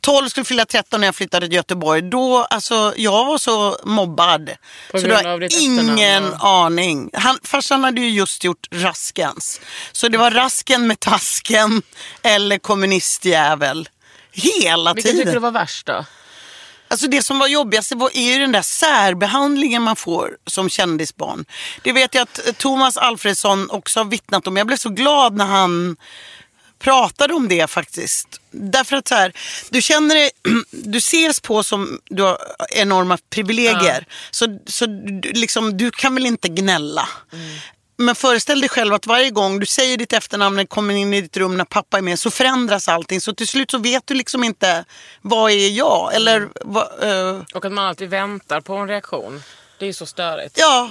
[0.00, 2.02] 12, skulle fylla 13 när jag flyttade till Göteborg.
[2.02, 4.50] Då, alltså, jag var så mobbad.
[4.90, 7.10] På så du har ingen efternamn, aning.
[7.12, 9.60] Han, farsan hade ju just gjort Raskens.
[9.92, 11.82] Så det var Rasken med tasken
[12.22, 13.88] eller kommunistjävel.
[14.32, 15.26] Hela Vilken tiden.
[15.26, 16.04] tycker du var värst då?
[16.92, 21.44] Alltså det som var jobbigast var, är ju den där särbehandlingen man får som kändisbarn.
[21.82, 24.56] Det vet jag att Thomas Alfredsson också har vittnat om.
[24.56, 25.96] Jag blev så glad när han
[26.82, 28.40] pratade om det faktiskt.
[28.50, 29.32] Därför att så här,
[29.70, 30.30] du känner dig,
[30.70, 32.38] du ses på som du har
[32.70, 34.06] enorma privilegier.
[34.30, 37.08] Så, så du- liksom, du kan väl inte gnälla.
[37.96, 41.14] Men föreställ dig själv att varje gång du säger ditt efternamn när du kommer in
[41.14, 43.20] i ditt rum när pappa är med så förändras allting.
[43.20, 44.84] Så till slut så vet du liksom inte
[45.22, 46.14] vad är jag?
[46.14, 49.42] Eller vad, eh, Och att man alltid väntar på en reaktion.
[49.78, 50.58] Det är så störigt.
[50.58, 50.90] ja.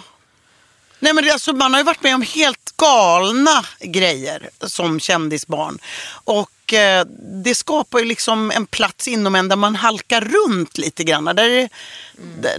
[1.01, 5.79] Nej men alltså, man har ju varit med om helt galna grejer som kändisbarn.
[6.23, 7.05] Och eh,
[7.43, 11.25] det skapar ju liksom en plats inom en där man halkar runt lite grann.
[11.25, 11.69] Där det,
[12.41, 12.57] det,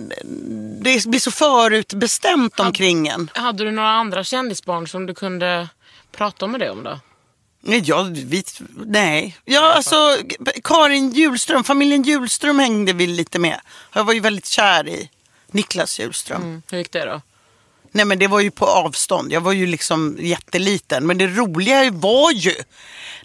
[0.81, 3.31] det blir så förutbestämt omkring en.
[3.35, 5.69] Hade du några andra kändisbarn som du kunde
[6.13, 7.01] prata med det om då?
[7.65, 8.45] Nej, jag, vi,
[8.87, 9.37] nej.
[9.45, 10.19] Ja, alltså,
[10.65, 13.61] Karin Hjulström, familjen Hjulström hängde vi lite med.
[13.93, 15.11] Jag var ju väldigt kär i
[15.51, 16.43] Niklas Hjulström.
[16.43, 16.63] Mm.
[16.71, 17.21] Hur gick det då?
[17.93, 19.33] Nej men det var ju på avstånd.
[19.33, 21.07] Jag var ju liksom jätteliten.
[21.07, 22.55] Men det roliga var ju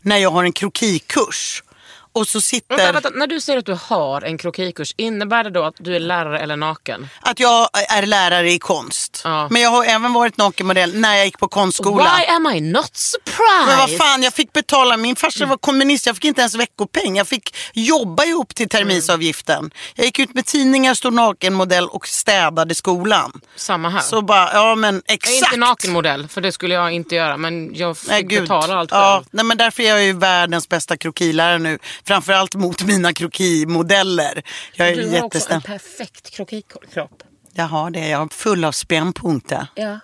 [0.01, 1.63] när jag har en krokikurs.
[2.17, 2.77] Och så sitter...
[2.77, 5.95] Vänta, vänta, när du säger att du har en krokikurs, innebär det då att du
[5.95, 7.07] är lärare eller naken?
[7.21, 9.21] Att jag är lärare i konst.
[9.23, 9.47] Ja.
[9.51, 12.03] Men jag har även varit nakenmodell när jag gick på konstskola.
[12.17, 13.67] Why am I not surprised?
[13.67, 17.17] Men vad fan, jag fick betala, min farsa var kommunist, jag fick inte ens veckopeng.
[17.17, 19.71] Jag fick jobba ihop till terminsavgiften.
[19.95, 23.41] Jag gick ut med tidningar, stod nakenmodell och städade skolan.
[23.55, 24.01] Samma här.
[24.01, 25.53] Så bara, ja men jag är exakt.
[25.53, 27.37] inte nakenmodell, för det skulle jag inte göra.
[27.37, 29.01] Men jag fick Nej, betala allt själv.
[29.01, 31.79] ja, nej, men Därför är jag ju världens bästa krokilärare nu.
[32.07, 34.43] Framförallt mot mina krokimodeller.
[34.73, 37.23] Jag är Du har också en perfekt krokikropp.
[37.53, 39.67] Jag har det, jag är full av spännpunkter.
[39.75, 39.99] Ja.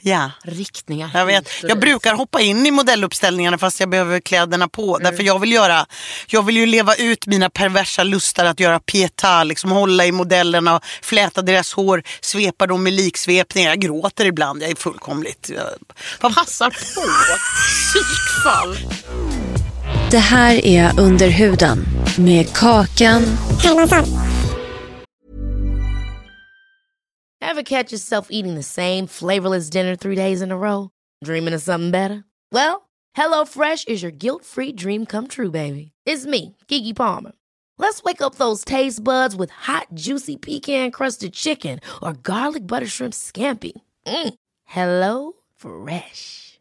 [0.00, 0.30] Ja.
[0.44, 1.48] Riktningar Jag vet.
[1.62, 4.98] Jag brukar hoppa in i modelluppställningarna fast jag behöver kläderna på.
[4.98, 5.86] Därför jag vill göra,
[6.26, 10.80] jag vill ju leva ut mina perversa lustar att göra pietà, liksom hålla i modellerna,
[11.02, 13.68] fläta deras hår, svepa dem med liksvepningar.
[13.70, 15.50] Jag gråter ibland, jag är fullkomligt...
[15.54, 15.64] Jag,
[16.20, 17.02] vad Passar på.
[17.92, 18.76] Psykfall.
[20.10, 21.84] Det här är Under huden
[22.18, 23.22] med Kakan
[27.40, 30.90] Ever catch yourself eating the same flavorless dinner three days in a row?
[31.24, 32.24] Dreaming of something better?
[32.52, 35.92] Well, hello fresh is your guilt-free dream come true, baby.
[36.06, 37.32] It's me, Gigi Palmer.
[37.78, 43.14] Let's wake up those taste buds with hot, juicy pecan-crusted chicken or garlic butter shrimp
[43.14, 43.72] scampi.
[44.06, 44.34] Mm.
[44.64, 46.45] Hello Fresh.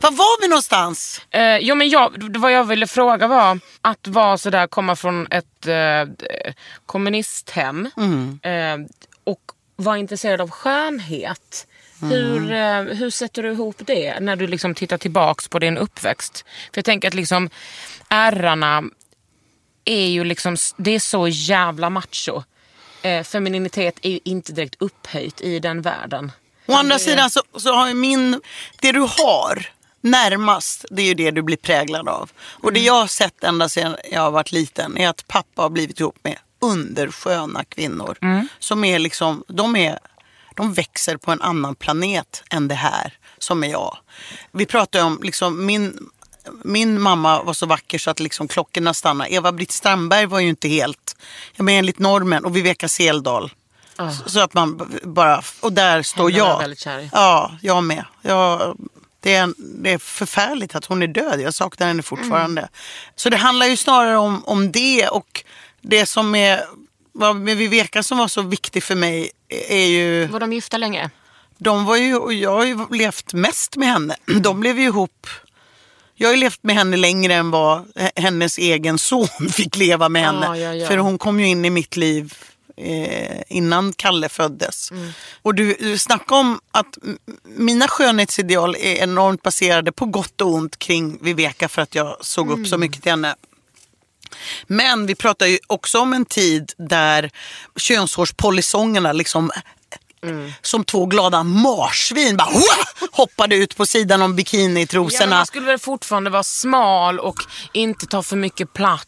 [0.00, 1.20] Var var vi någonstans?
[1.30, 5.66] Eh, jo, men jag, vad jag ville fråga var att vara sådär, komma från ett
[5.66, 6.54] eh,
[6.86, 7.90] kommunisthem
[8.42, 8.76] eh,
[9.24, 9.40] och
[9.76, 11.66] vara intresserad av skönhet.
[12.02, 16.44] Hur, eh, hur sätter du ihop det när du liksom tittar tillbaks på din uppväxt?
[16.46, 17.50] För jag tänker att liksom
[18.08, 18.82] ärrarna
[19.84, 22.42] är ju liksom, det är så jävla macho.
[23.02, 26.32] Eh, femininitet är ju inte direkt upphöjt i den världen.
[26.66, 28.40] Å andra sidan så, så har ju min,
[28.80, 32.30] det du har närmast, det är ju det du blir präglad av.
[32.40, 35.70] Och det jag har sett ända sedan jag har varit liten är att pappa har
[35.70, 38.16] blivit ihop med undersköna kvinnor.
[38.58, 39.98] Som är liksom, de, är,
[40.56, 43.96] de växer på en annan planet än det här som är jag.
[44.52, 46.08] Vi pratar om, liksom, min,
[46.64, 49.30] min mamma var så vacker så att liksom klockorna stannade.
[49.32, 51.16] Eva-Britt Strandberg var ju inte helt,
[51.56, 53.52] jag menar enligt normen och Viveka Seldal.
[54.24, 56.58] Så- Så att man bara, och där står Henne var jag jag.
[56.60, 57.10] väldigt kär.
[57.12, 58.04] Ja, jag med.
[58.22, 58.76] Jag,
[59.20, 61.40] det, är, det är förfärligt att hon är död.
[61.40, 62.68] Jag saknar henne fortfarande.
[63.16, 65.44] Så det handlar ju snarare om, om det och
[65.80, 66.64] det som är
[67.12, 69.30] vad med Viveka som var så viktig för mig
[69.68, 71.10] är ju, Var de gifta länge?
[71.58, 74.16] de var ju, och jag har ju levt mest med henne.
[74.40, 75.26] De blev ju ihop,
[76.14, 80.22] jag har ju levt med henne längre än vad hennes egen son fick leva med
[80.22, 80.46] henne.
[80.46, 80.88] Ja, ja, ja.
[80.88, 82.34] För hon kom ju in i mitt liv
[82.80, 84.90] eh, innan Kalle föddes.
[84.90, 85.12] Mm.
[85.42, 86.98] Och du, du snackar om att
[87.44, 92.50] mina skönhetsideal är enormt baserade på gott och ont kring Viveka för att jag såg
[92.50, 92.80] upp så Mm.
[92.80, 93.34] mycket till henne.
[94.66, 97.30] Men vi pratar ju också om en tid där
[97.76, 99.50] könshårspolisongerna liksom
[100.22, 100.52] Mm.
[100.62, 105.36] som två glada marsvin bara "Wah!" hoppade ut på sidan om Ja, bikinitrosorna.
[105.36, 107.36] man skulle väl fortfarande vara smal och
[107.72, 109.04] inte ta för mycket plats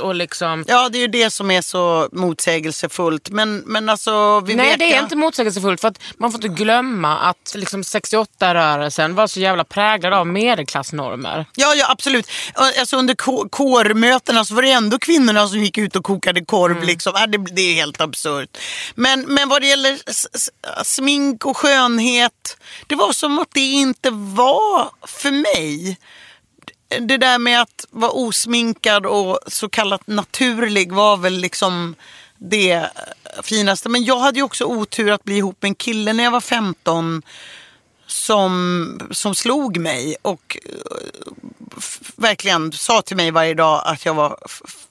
[0.00, 0.64] och liksom...
[0.68, 3.30] Ja, det är ju det som är så motsägelsefullt.
[3.30, 4.62] Men, men alltså, Viveka...
[4.62, 5.80] Nej, det är inte motsägelsefullt.
[5.80, 11.46] För att man får inte glömma att liksom 68-rörelsen var så jävla präglad av medelklassnormer.
[11.54, 12.30] Ja, ja absolut.
[12.54, 16.76] Alltså, under kå- kårmötena så var det ändå kvinnorna som gick ut och kokade korv.
[16.76, 16.86] Mm.
[16.86, 17.12] Liksom.
[17.28, 18.58] Det, det är helt absurt.
[18.94, 19.98] Men, men vad det gäller
[20.84, 22.56] smink och skönhet.
[22.86, 25.98] Det var som att det inte var för mig.
[27.00, 31.94] Det där med att vara osminkad och så kallat naturlig var väl liksom
[32.38, 32.90] det
[33.42, 33.88] finaste.
[33.88, 36.40] Men jag hade ju också otur att bli ihop med en kille när jag var
[36.40, 37.22] 15
[38.06, 41.32] som, som slog mig och eh,
[42.16, 44.38] verkligen sa till mig varje dag att jag var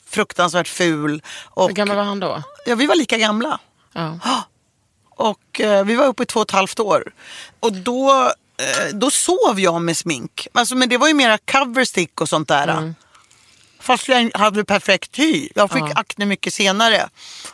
[0.06, 1.22] fruktansvärt ful.
[1.44, 2.44] Och, Hur gammal var han då?
[2.66, 3.60] ja, vi var lika gamla.
[3.94, 4.20] Ja.
[5.10, 7.12] Och eh, vi var uppe i två och ett halvt år.
[7.60, 8.32] Och då,
[8.94, 10.48] då sov jag med smink.
[10.54, 12.94] Alltså, men det var ju mera coverstick och sånt där.
[13.80, 15.50] Fast jag hade perfekt hy.
[15.56, 17.10] Jag fick akne mycket senare.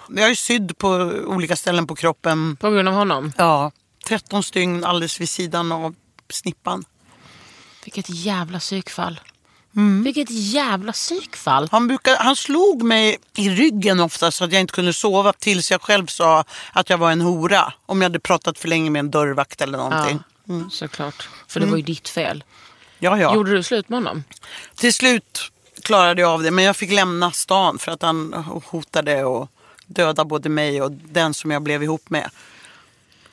[0.10, 0.90] Jag är sydd på
[1.26, 2.58] olika ställen på kroppen.
[2.62, 3.34] På grund av honom?
[3.38, 3.72] Ja,
[4.08, 5.96] 13 stygn alldeles vid sidan av
[6.30, 6.86] snippan.
[7.84, 9.20] Vilket jävla psykfall.
[9.76, 10.04] Mm.
[10.04, 11.68] Vilket jävla psykfall.
[11.72, 15.72] Han, brukar, han slog mig i ryggen ofta så att jag inte kunde sova tills
[15.72, 17.74] jag själv sa att jag var en hora.
[17.86, 20.20] Om jag hade pratat för länge med en dörrvakt eller någonting.
[20.28, 20.35] Ja,
[20.72, 21.30] såklart.
[21.48, 22.44] För det var ju ditt fel.
[23.00, 23.36] Ja, ja.
[23.36, 24.24] Gjorde du slut med honom?
[24.76, 25.52] Till slut
[25.84, 28.34] klarade jag av det men jag fick lämna stan för att han
[28.66, 29.50] hotade att
[29.86, 32.30] döda både mig och den som jag blev ihop med.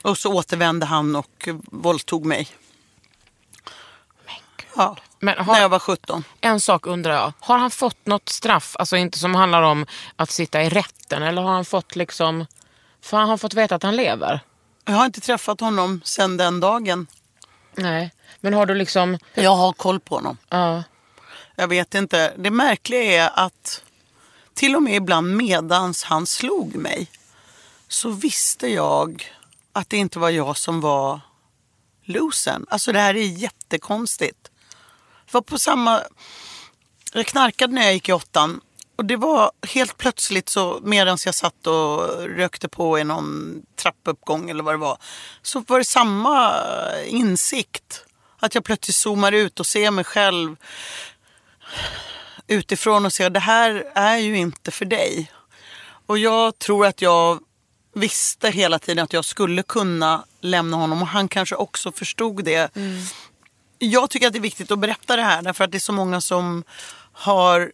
[0.03, 2.49] Och så återvände han och våldtog mig.
[4.77, 6.25] Ja, Men har- när jag var 17.
[6.41, 7.33] En sak undrar jag.
[7.41, 11.43] Har han fått något straff, alltså inte som handlar om att sitta i rätten, eller
[11.43, 12.47] har han fått liksom...
[13.01, 14.41] För han har fått veta att han lever?
[14.85, 17.07] Jag har inte träffat honom sedan den dagen.
[17.75, 18.15] Nej.
[18.41, 19.19] Men har du liksom...
[19.35, 20.37] Jag har koll på honom.
[20.49, 20.83] Ja.
[21.55, 22.35] Jag vet inte.
[22.37, 23.83] Det märkliga är att
[24.55, 27.11] till och med ibland medans han slog mig
[27.89, 29.33] så visste jag
[29.73, 31.21] att det inte var jag som var
[32.05, 32.67] losern.
[32.71, 34.51] Alltså det här är jättekonstigt.
[35.27, 36.01] Det var på samma...
[37.13, 38.61] Jag knarkade när jag gick i åttan.
[39.03, 44.51] Och det var helt plötsligt så medan jag satt och rökte på i någon trappuppgång
[44.51, 44.99] eller vad det var.
[45.43, 46.55] Så var det samma
[47.07, 48.05] insikt.
[48.39, 50.57] Att jag plötsligt zoomar ut och ser mig själv
[52.47, 55.33] utifrån och ser det här är ju inte för dig.
[56.07, 57.39] Och jag tror att jag
[57.95, 62.77] visste hela tiden att jag skulle kunna lämna honom och han kanske också förstod det.
[63.79, 65.93] Jag tycker att det är viktigt att berätta det här därför att det är så
[65.93, 66.65] många som
[67.13, 67.73] har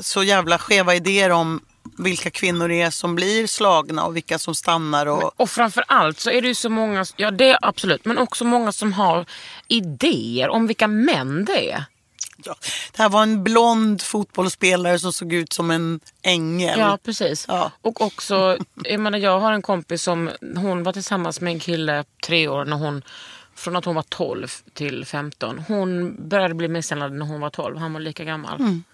[0.00, 1.60] så jävla skeva idéer om
[1.98, 5.06] vilka kvinnor det är som blir slagna och vilka som stannar.
[5.06, 5.40] Och...
[5.40, 8.72] Och framför allt så är det ju så många, ja det absolut, men också många
[8.72, 9.26] som har
[9.68, 11.84] idéer om vilka män det är.
[12.44, 12.54] Ja,
[12.96, 16.78] det här var en blond fotbollsspelare som såg ut som en ängel.
[16.78, 17.44] Ja, precis.
[17.48, 17.72] Ja.
[17.82, 22.04] Och också, jag menar jag har en kompis som, hon var tillsammans med en kille
[22.26, 23.02] tre år när hon,
[23.54, 25.58] från att hon var 12 till 15.
[25.68, 28.60] Hon började bli misshandlad när hon var 12, han var lika gammal.
[28.60, 28.84] Mm.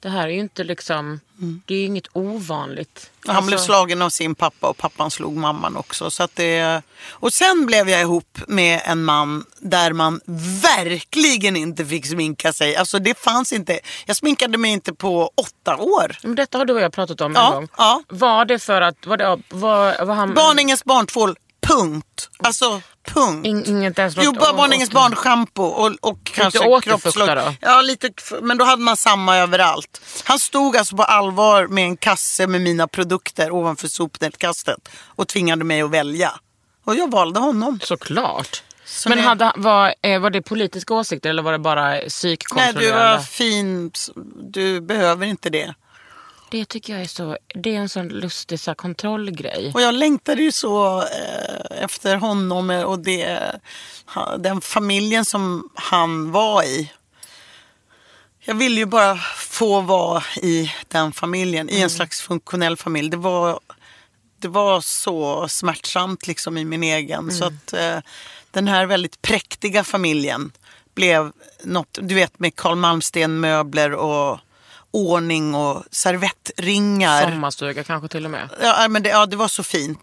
[0.00, 1.20] Det här är ju inte liksom,
[1.66, 3.10] det är ju inget ovanligt.
[3.26, 6.10] Han blev Alltså, slagen av sin pappa och pappan slog mamman också.
[6.10, 6.82] Så att det...
[7.08, 10.20] Och sen blev jag ihop med en man där man
[10.62, 12.76] verkligen inte fick sminka sig.
[12.76, 13.80] Alltså det fanns inte.
[14.06, 16.16] Jag sminkade mig inte på åtta år.
[16.22, 17.68] Men detta har du och jag pratat om en Ja, gång.
[17.76, 18.02] ja.
[18.08, 20.34] Var det för att, var, det, var, var han...
[20.34, 21.36] Barningens barntvål,
[21.72, 22.30] punkt.
[22.38, 23.46] Alltså punkt.
[23.46, 27.36] In, inget ens Jo, bara åt- barnschampo och, och kanske kroppslag.
[27.36, 27.54] då?
[27.60, 28.10] Ja, lite,
[28.42, 30.00] men då hade man samma överallt.
[30.24, 35.64] Han stod alltså på allvar med en kasse med mina produkter ovanför sopnedkastet och tvingade
[35.64, 36.32] mig att välja.
[36.84, 37.80] Och jag valde honom.
[37.82, 38.62] Såklart.
[38.84, 42.86] Så Men hade, var, eh, var det politiska åsikter eller var det bara Nej, psykkontrollerande?
[42.86, 43.92] du var fin.
[44.42, 45.74] Du behöver inte det.
[46.50, 49.70] Det tycker jag är så, det är en sån lustig så här, kontrollgrej.
[49.74, 53.40] Och jag längtade ju så eh, efter honom och det,
[54.38, 56.92] den familjen som han var i.
[58.40, 63.10] Jag ville ju bara få vara i den familjen, i en slags funktionell familj.
[63.10, 63.60] Det var,
[64.38, 67.30] det var så smärtsamt liksom i min egen.
[67.32, 67.98] Så att eh,
[68.50, 70.52] den här väldigt präktiga familjen
[70.94, 71.32] blev
[71.64, 74.38] något, du vet med Carl Malmsten möbler och
[74.90, 77.30] ordning och servettringar.
[77.30, 78.48] Sommarstuga kanske till och med.
[78.62, 80.02] Ja, men det, ja, det var så fint.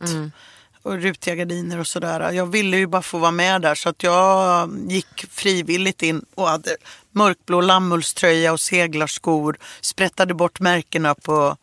[0.81, 2.31] Och rutiga gardiner och sådär.
[2.31, 6.47] Jag ville ju bara få vara med där så att jag gick frivilligt in och
[6.47, 6.77] hade
[7.11, 9.57] mörkblå lammullströja och seglarskor.
[9.81, 11.57] Sprättade bort märkena på,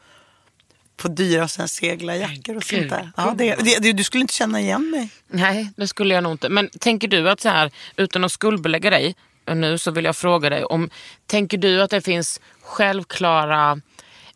[0.97, 3.11] på dyra såna seglarjackor och sånt där.
[3.17, 5.09] Ja, det, det, du skulle inte känna igen mig.
[5.29, 6.49] Nej, det skulle jag nog inte.
[6.49, 9.15] Men tänker du att så här, utan att skuldbelägga dig
[9.47, 10.91] nu så vill jag fråga dig om,
[11.27, 13.81] tänker du att det finns självklara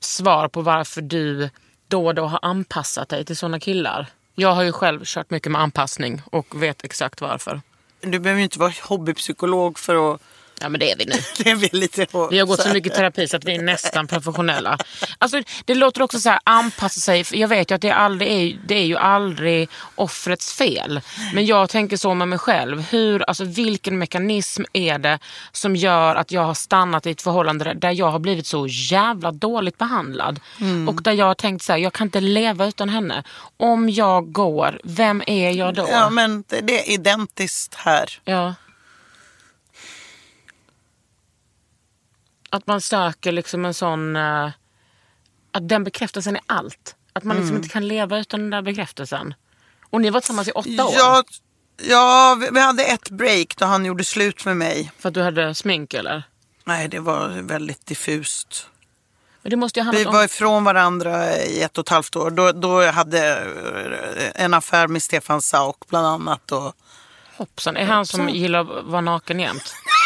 [0.00, 1.50] svar på varför du
[1.88, 4.06] då och då har anpassat dig till sådana killar?
[4.34, 7.61] Jag har ju själv kört mycket med anpassning och vet exakt varför.
[8.00, 10.20] Du behöver ju inte vara hobbypsykolog för att...
[10.61, 11.12] Ja men det är vi nu.
[11.44, 14.06] Det är väl lite Vi har gått så mycket terapi så att vi är nästan
[14.06, 14.78] professionella.
[15.18, 17.24] Alltså, det låter också så här, anpassa sig.
[17.24, 21.00] För Jag vet ju att det, aldrig är, det är ju aldrig offrets fel.
[21.34, 22.80] Men jag tänker så med mig själv.
[22.90, 25.18] Hur, alltså, vilken mekanism är det
[25.52, 29.32] som gör att jag har stannat i ett förhållande där- jag har blivit så jävla
[29.32, 30.40] dåligt behandlad.
[30.88, 33.22] Och där jag har tänkt så här, jag kan inte leva utan henne.
[33.56, 35.88] Om jag går, vem är jag då?
[35.90, 38.18] Ja, men det är identiskt här.
[38.24, 38.54] Ja.
[42.51, 44.16] Att man söker liksom en sån...
[44.16, 44.51] eh,
[45.53, 46.94] att den bekräftelsen är allt.
[47.12, 49.34] Att man liksom inte kan leva utan den där bekräftelsen.
[49.90, 50.92] Och ni var tillsammans i åtta år.
[50.96, 51.22] Ja,
[51.82, 54.92] ja, vi- vi hade ett break då han gjorde slut med mig.
[54.99, 56.22] För att du hade smink eller?
[56.64, 58.66] Nej, det var väldigt diffust.
[59.42, 59.57] Vi
[60.05, 60.24] var om...
[60.24, 62.30] ifrån varandra i ett och ett halvt år.
[62.30, 63.36] Då, då jag hade
[64.34, 66.53] eh, en affär med Stefan Sauk bland annat.
[66.53, 66.74] Och...
[67.36, 69.74] Hoppsan, är han som gillar att vara naken jämt?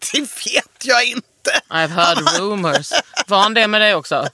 [0.12, 1.60] Det vet jag inte.
[1.68, 2.92] I've heard rumors.
[3.26, 4.28] Var han det med dig också?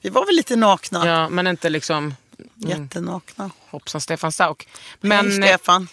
[0.00, 1.06] Vi var väl lite nakna.
[1.06, 2.14] Ja, men inte liksom...
[2.56, 3.50] Jättenakna.
[3.70, 4.68] Hoppsan Stefan Sauk.
[5.00, 5.88] Men, Hej, Stefan.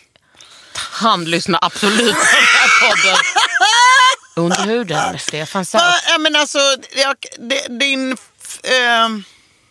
[0.74, 3.18] han lyssnar absolut på den här podden.
[4.36, 5.84] Under huden med Stefan Sauk.
[6.08, 6.60] Ja, men alltså,
[6.96, 7.16] jag,
[7.80, 8.18] din...
[8.64, 9.24] ehm,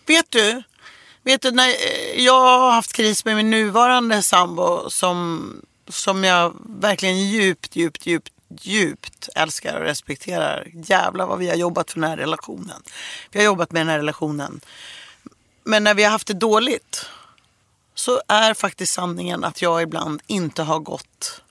[0.07, 0.63] vet du?
[1.23, 5.53] Vet du, när eh, jag har haft kris med min nuvarande sambo som,
[5.89, 10.69] som jag verkligen djupt, djupt, djupt, djupt älskar och respekterar.
[10.75, 12.83] Jävlar vad vi har jobbat för den här relationen.
[13.31, 14.61] Vi har jobbat med den här relationen.
[15.65, 17.07] Men när vi har haft det dåligt
[17.95, 21.43] så är faktiskt sanningen att jag ibland inte har gått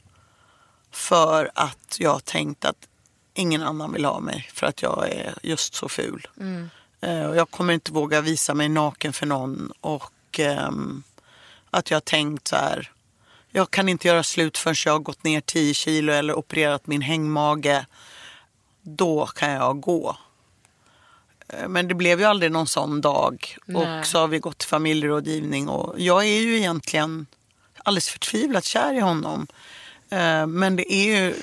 [0.91, 2.88] för att jag har tänkt att
[3.34, 6.28] ingen annan vill ha mig för att jag är just så ful.
[7.02, 11.04] Eh, och jag kommer inte våga visa mig naken för någon och ehm,
[11.70, 12.91] att jag har tänkt så här.
[13.58, 17.01] Jag kan inte göra slut förrän jag har gått ner 10 kilo eller opererat min
[17.01, 17.86] hängmage.
[18.82, 20.18] Då kan jag gå.
[21.49, 23.58] Eh, Men det blev ju aldrig någon sån dag.
[23.66, 23.99] Nej.
[23.99, 27.26] Och så har vi gått till familjerådgivning och jag är ju egentligen
[27.84, 29.47] alldeles förtvivlat kär i honom.
[30.10, 31.36] Eh, Men det är ju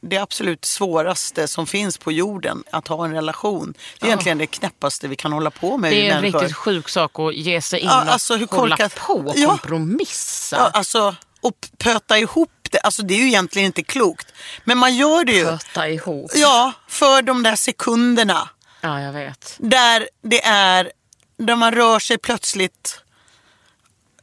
[0.00, 3.74] det absolut svåraste som finns på jorden, att ha en relation.
[4.00, 5.92] Det är egentligen det knäppaste vi kan hålla på med.
[5.92, 6.40] Det är en människor.
[6.40, 9.32] riktigt sjuk sak att ge sig in Ja, och alltså, hur hålla korkat- på och
[9.36, 9.48] Ja.
[9.48, 10.56] kompromissa.
[10.56, 14.32] Ja, alltså, och pöta ihop det, alltså det är ju egentligen inte klokt.
[14.64, 15.44] Men man gör det ju.
[15.44, 16.30] Pöta ihop.
[16.34, 18.48] Ja, för de där sekunderna.
[18.80, 19.56] Ja, jag vet.
[19.58, 20.92] Där det är,
[21.36, 23.00] där man rör sig plötsligt,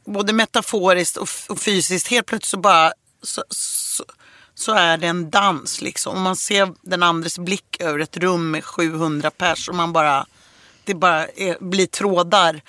[0.04, 2.92] både metaforiskt och, och fysiskt, helt plötsligt så bara,
[3.22, 4.04] så, så,
[4.54, 6.14] så är det en dans liksom.
[6.14, 10.26] Och man ser den andres blick över ett rum med 700 pers och man bara,
[10.84, 12.60] det bara är, blir trådar.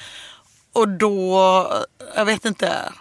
[0.74, 1.86] Och då,
[2.16, 2.92] jag vet inte,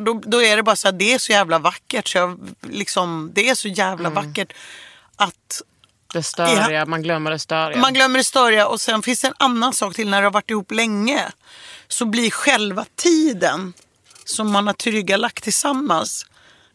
[0.00, 2.08] då, då är det bara så här, det är så jävla vackert.
[2.08, 4.52] Så jag, liksom, det är så jävla vackert
[5.16, 5.62] att
[6.12, 7.80] Det störiga, man glömmer det störiga.
[7.80, 10.32] man glömmer det störiga och sen finns det en annan sak till när du har
[10.32, 11.32] varit ihop länge.
[11.88, 13.72] Så blir själva tiden
[14.24, 16.26] som man har tillryggalagt tillsammans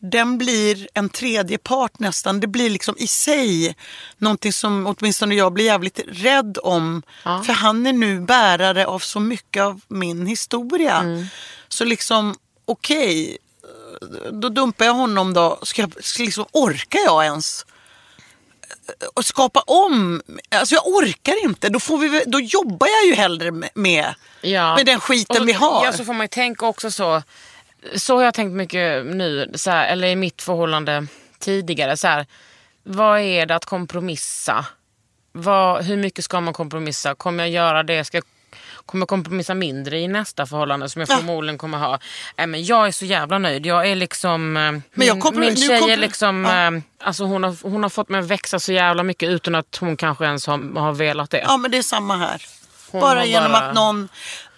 [0.02, 2.40] den blir en tredje part nästan.
[2.40, 3.76] Det blir liksom i sig
[4.18, 7.04] någonting som åtminstone jag blir jävligt rädd om.
[7.24, 11.28] För han är nu bärare av så mycket av min historia.
[11.70, 13.38] Så liksom, okej,
[14.32, 15.60] då dumpar jag honom då.
[15.64, 17.66] Ska jag, ska liksom, orkar jag ens?
[19.14, 20.22] och skapa om.
[20.50, 21.70] Alltså jag orkar inte.
[21.70, 24.76] Då, får vi, då jobbar jag ju hellre med, Ja.
[24.76, 25.86] med den skiten så- vi har.
[25.86, 27.24] Ja, så får man ju tänka också så.
[27.96, 31.08] Så har jag tänkt mycket nu, så här, eller i mitt förhållande
[31.40, 31.98] tidigare.
[31.98, 32.26] Så här,
[32.84, 34.66] vad är det att kompromissa?
[35.32, 37.16] Vad, hur mycket ska man kompromissa?
[37.16, 38.06] Kommer jag göra det?
[38.06, 38.24] Ska jag,
[38.90, 41.16] kommer kompromissa mindre i nästa förhållande som jag Ja.
[41.18, 42.00] förmodligen kommer ha?
[42.38, 43.66] Nej, men jag är så jävla nöjd.
[43.66, 44.58] Jag är liksom...
[44.58, 46.46] eh, Min, jag min tjej är liksom...
[46.46, 46.68] Ja.
[46.68, 49.76] eh, Alltså hon, har, hon har fått mig att växa så jävla mycket utan att
[49.80, 51.40] hon kanske ens har, har velat det.
[51.48, 52.46] Ja men det är samma här.
[52.92, 54.10] Hon bara genom bara- att någon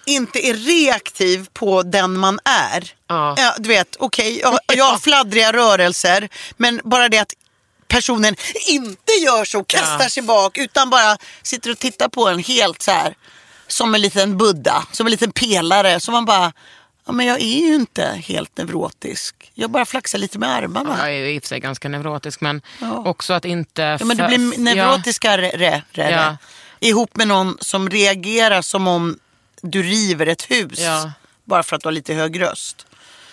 [0.05, 2.93] inte är reaktiv på den man är.
[3.07, 3.53] Ja.
[3.57, 7.33] du vet, okej, jag, jag har fladdriga rörelser men bara det att
[7.87, 8.35] personen
[8.67, 10.09] inte gör så, kastar Ja.
[10.09, 13.13] sig bak utan bara sitter och tittar på en helt så här
[13.71, 15.99] som en liten buddha, som en liten pelare.
[15.99, 16.53] Så man bara,
[17.05, 19.51] ja men jag är ju inte helt neurotisk.
[19.53, 20.95] Jag bara flaxar lite med armarna.
[20.99, 22.97] Jag är i och för sig ganska neurotisk men Ja.
[23.05, 23.81] också att inte...
[23.81, 26.37] Ja, men du blir neurotiskare Ja.
[26.79, 29.19] ihop med någon som reagerar som om
[29.61, 30.79] du river ett hus.
[30.79, 31.11] Ja.
[31.45, 32.85] Bara för att du har lite hög röst.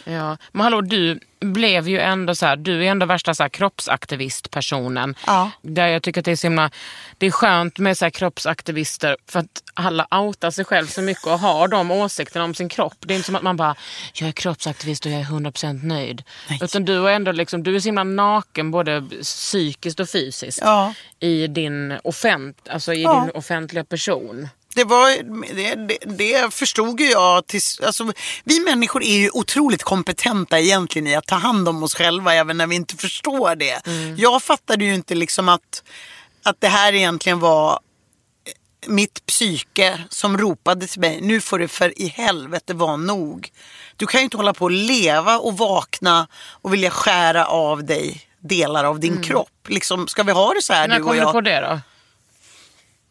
[0.09, 0.36] Ja.
[0.52, 5.14] Men hallå, du blev ju ändå så här, du är ändå värsta så här kroppsaktivistpersonen.
[5.26, 5.50] Ja.
[5.62, 6.70] Där jag tycker att det är så himla,
[7.18, 11.26] det är skönt med så här kroppsaktivister för att alla outar sig själv så mycket
[11.26, 12.94] och har de åsikterna om sin kropp.
[13.00, 13.74] Det är inte som att man bara,
[14.14, 16.22] jag är kroppsaktivist och jag är 100% nöjd.
[16.62, 20.94] Utan du är ändå liksom, du är så himla naken både psykiskt och fysiskt Ja.
[21.20, 23.20] i din, offent, alltså i Ja.
[23.20, 24.48] din offentliga person.
[24.78, 25.22] Det, var,
[25.54, 27.46] det, det, förstod ju jag.
[27.46, 28.12] Till, alltså,
[28.44, 32.56] vi människor är ju otroligt kompetenta egentligen i att ta hand om oss själva även
[32.56, 33.80] när vi inte förstår det.
[34.16, 35.82] Jag fattade ju inte liksom att,
[36.42, 37.80] att det här egentligen var
[38.86, 43.50] mitt psyke som ropade till mig, nu får det för i helvete vara nog.
[43.96, 48.20] Du kan ju inte hålla på och leva och vakna och vilja skära av dig
[48.40, 49.68] delar av din kropp.
[49.68, 51.32] Liksom, ska vi ha det så här När du och kom du jag?
[51.32, 51.80] på det då?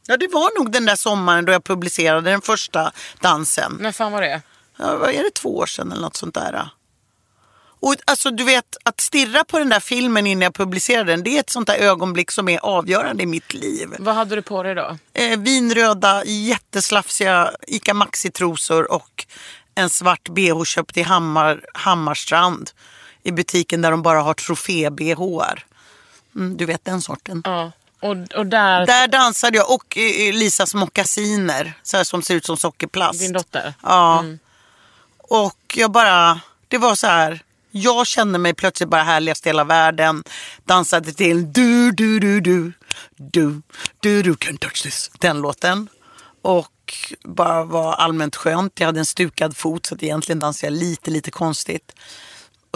[0.08, 3.78] Ja, det var nog den där sommaren då jag publicerade den första dansen.
[3.80, 4.42] När fan var det?
[4.78, 6.70] Ja, vad är det, två år sedan eller något sånt där?
[7.80, 11.36] Och alltså du vet, att stirra på den där filmen innan jag publicerade den, det
[11.36, 13.96] är ett sånt där ögonblick som är avgörande i mitt liv.
[14.00, 14.98] Vad hade du på dig då?
[15.14, 19.26] Eh, vinröda, jätteslafsiga Ica Maxi-trosor och
[19.76, 22.72] en svart bh köpt i Hammar, Hammarstrand.
[23.24, 25.54] I butiken där de bara har trofé-bh.
[26.36, 27.42] Mm, du vet den sorten.
[27.46, 27.72] Ja.
[28.02, 32.46] Och, och där, Där dansade jag och eh, Lisas mockasiner så här, som ser ut
[32.46, 33.20] som sockerplast.
[33.20, 33.74] din dotter?
[33.84, 34.24] Ja.
[35.18, 37.40] Och jag bara, det var så här.
[37.72, 40.24] Jag kände mig plötsligt bara härligast i hela världen.
[40.66, 42.74] Dansade till du, du, du, du,
[43.18, 43.62] du,
[44.00, 45.12] du, du can touch this.
[45.20, 45.90] Den låten.
[46.42, 46.72] Och
[47.24, 48.80] bara var allmänt skönt.
[48.80, 51.92] Jag hade en stukad fot så att egentligen dansade jag lite, lite konstigt.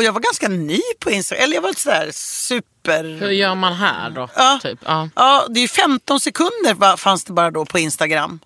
[0.02, 1.44] Och jag var ganska ny på Instagram.
[1.44, 3.04] Eller jag var inte sådär super...
[3.04, 4.30] Hur gör man här då?
[4.36, 4.60] Ja.
[4.64, 4.80] Typ?
[4.86, 5.10] Ja.
[5.16, 8.40] Ja, det är 15 sekunder fanns det bara då på Instagram.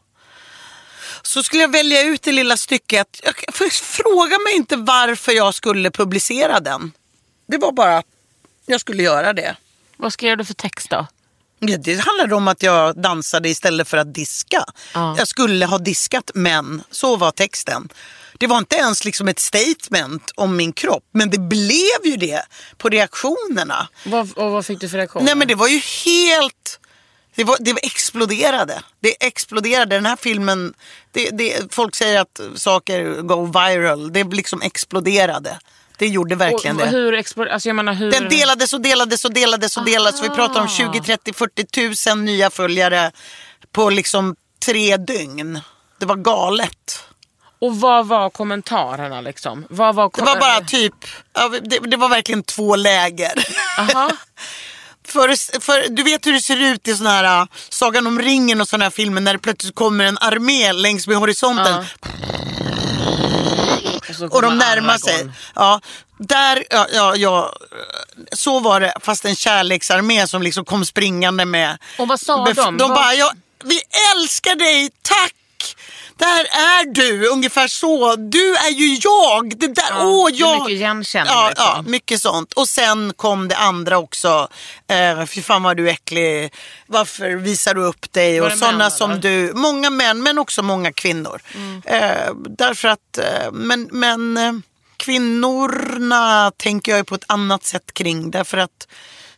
[1.21, 3.21] Så skulle jag välja ut det lilla stycket.
[3.23, 3.35] Jag,
[3.71, 6.91] fråga mig inte varför jag skulle publicera den.
[7.47, 8.05] Det var bara att
[8.65, 9.55] jag skulle göra det.
[9.97, 11.07] Vad skrev du för text då?
[11.59, 14.65] Ja, Det handlade om att jag dansade istället för att diska.
[14.93, 15.15] Ja.
[15.17, 17.89] Jag skulle ha diskat men så var texten.
[18.39, 22.41] Det var inte ens liksom ett statement om min kropp men det blev ju det
[22.77, 23.87] på reaktionerna.
[24.05, 25.25] Vad, och vad fick du för reaktion?
[25.25, 26.79] Nej men det var ju helt...
[27.35, 28.81] Det, var, det exploderade.
[28.99, 29.95] Det exploderade.
[29.95, 30.73] Den här filmen,
[31.11, 34.13] det, det, folk säger att saker go viral.
[34.13, 35.59] Det liksom exploderade.
[35.97, 36.89] det gjorde verkligen och, det.
[36.89, 38.11] Hur, explo- alltså jag menar, hur...
[38.11, 40.23] Den delades och delades och delades och delades.
[40.23, 43.11] Vi pratar om 20, 30, 40 tusen nya följare
[43.71, 45.59] på liksom tre dygn.
[45.99, 47.05] Det var galet.
[47.65, 49.65] Och vad var kommentarerna liksom?
[49.69, 50.93] Vad var Det var bara typ,
[51.61, 53.33] det, det var verkligen två läger.
[53.79, 54.11] Aha.
[55.07, 58.61] För, för, du vet hur det ser ut i såna här uh, Sagan om ringen
[58.61, 61.85] och såna här filmer när det plötsligt kommer en armé längs med horisonten
[64.23, 65.31] och kommer de närmar sig.
[65.55, 65.81] Ja,
[66.17, 67.55] där, ja, ja, ja,
[68.31, 71.77] så var det fast en kärleksarmé som liksom kom springande med.
[71.99, 72.53] Och vad sa de?
[72.53, 73.31] De Vad- bara, ja,
[73.63, 73.81] vi
[74.15, 75.33] älskar dig, tack!
[76.17, 78.15] Där är du, ungefär så.
[78.15, 79.57] Du är ju jag.
[79.59, 80.59] Det där, Ja, åh, jag.
[80.59, 81.65] mycket igenkänning, Ja, liksom.
[81.75, 82.53] ja, mycket sånt.
[82.53, 84.47] Och sen kom det andra också.
[84.87, 86.53] Eh, fy fan vad du är äcklig.
[86.87, 88.39] Varför visar du upp dig?
[88.39, 89.21] Var Och sådana som eller?
[89.21, 89.53] du.
[89.55, 91.41] Många män, men också många kvinnor.
[91.55, 91.81] Mm.
[91.85, 94.53] Eh, därför att, eh, men, men eh,
[94.97, 98.31] kvinnorna tänker jag ju på ett annat sätt kring.
[98.31, 98.87] Därför att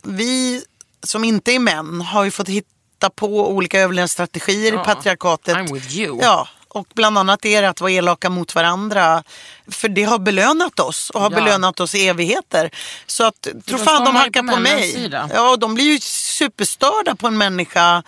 [0.03, 0.63] vi
[1.03, 2.67] som inte är män har ju fått hitta
[3.09, 4.81] på olika överlevnadsstrategier Ja.
[4.81, 5.55] i patriarkatet.
[5.57, 6.19] I'm with you.
[6.21, 9.23] Ja, och bland annat är det att vara elaka mot varandra.
[9.71, 11.35] För det har belönat oss och har Ja.
[11.37, 12.69] belönat oss i evigheter.
[13.05, 14.91] Så att, tro fan de hackar på på mig.
[14.91, 15.29] sida.
[15.33, 18.03] Ja, och de blir ju superstörda på en människa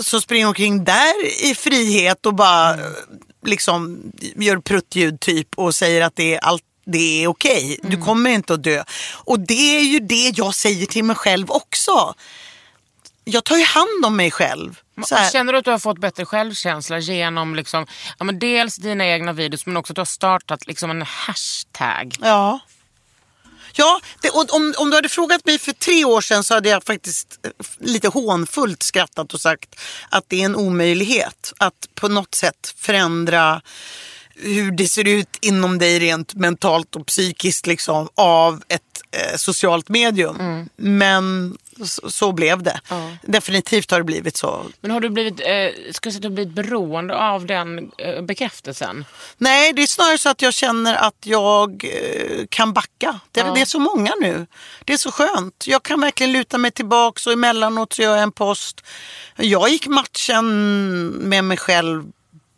[0.00, 2.84] som springer omkring där i frihet och bara Mm.
[2.84, 2.90] eh,
[3.46, 3.98] liksom
[4.36, 8.04] gör pruttljud typ och säger att det är allt det är okej, du Mm.
[8.06, 8.84] kommer inte att dö.
[9.14, 12.14] Och det är ju det jag säger till mig själv också.
[13.30, 14.80] Jag tar ju hand om mig själv.
[15.32, 17.86] Känner du att du har fått bättre självkänsla genom liksom,
[18.18, 22.16] ja, men dels dina egna videos men också att du har startat liksom en hashtag?
[22.20, 22.60] Ja.
[23.72, 26.68] Ja, det, och om, om du hade frågat mig för tre år sedan så hade
[26.68, 32.08] jag faktiskt eh, lite hånfullt skrattat och sagt att det är en omöjlighet att på
[32.08, 33.60] något sätt förändra
[34.34, 39.88] hur det ser ut inom dig rent mentalt och psykiskt liksom, av ett eh, socialt
[39.88, 40.68] medium.
[40.76, 41.56] Men
[41.86, 42.80] så, blev det.
[43.22, 44.66] Definitivt har det blivit så.
[44.80, 49.04] Men har du blivit, eh, ska säga, att du blivit beroende av den eh, bekräftelsen?
[49.38, 53.20] Nej, det är snarare så att jag känner att jag eh, kan backa.
[53.32, 54.46] Det, det är så många nu.
[54.84, 55.64] Det är så skönt.
[55.66, 58.84] Jag kan verkligen luta mig tillbaka och emellanåt så gör jag en post.
[59.36, 62.04] Jag gick matchen med mig själv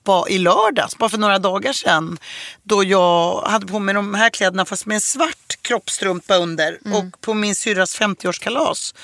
[0.05, 2.18] ba- i lördags, bara för några dagar sedan.
[2.62, 6.78] Då jag hade på mig de här kläderna fast med en svart kroppstrumpa under.
[6.94, 8.94] Och på min syrras 50-årskalas.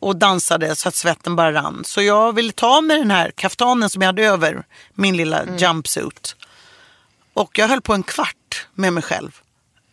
[0.00, 1.82] Och dansade så att svetten bara rann.
[1.84, 6.36] Så jag ville ta med den här kaftanen som jag hade över min lilla jumpsuit.
[7.34, 9.40] Och jag höll på en kvart med mig själv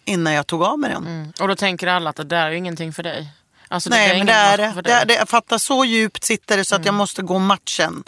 [0.06, 1.34] innan jag tog av mig den.
[1.42, 3.28] Och då tänker alla att det där är ingenting för dig?
[3.72, 4.74] Alltså, Nej, men det är det.
[4.74, 5.02] för det, dig.
[5.02, 5.14] är det.
[5.14, 8.04] Jag fattar så djupt sitter det så att jag måste gå matchen.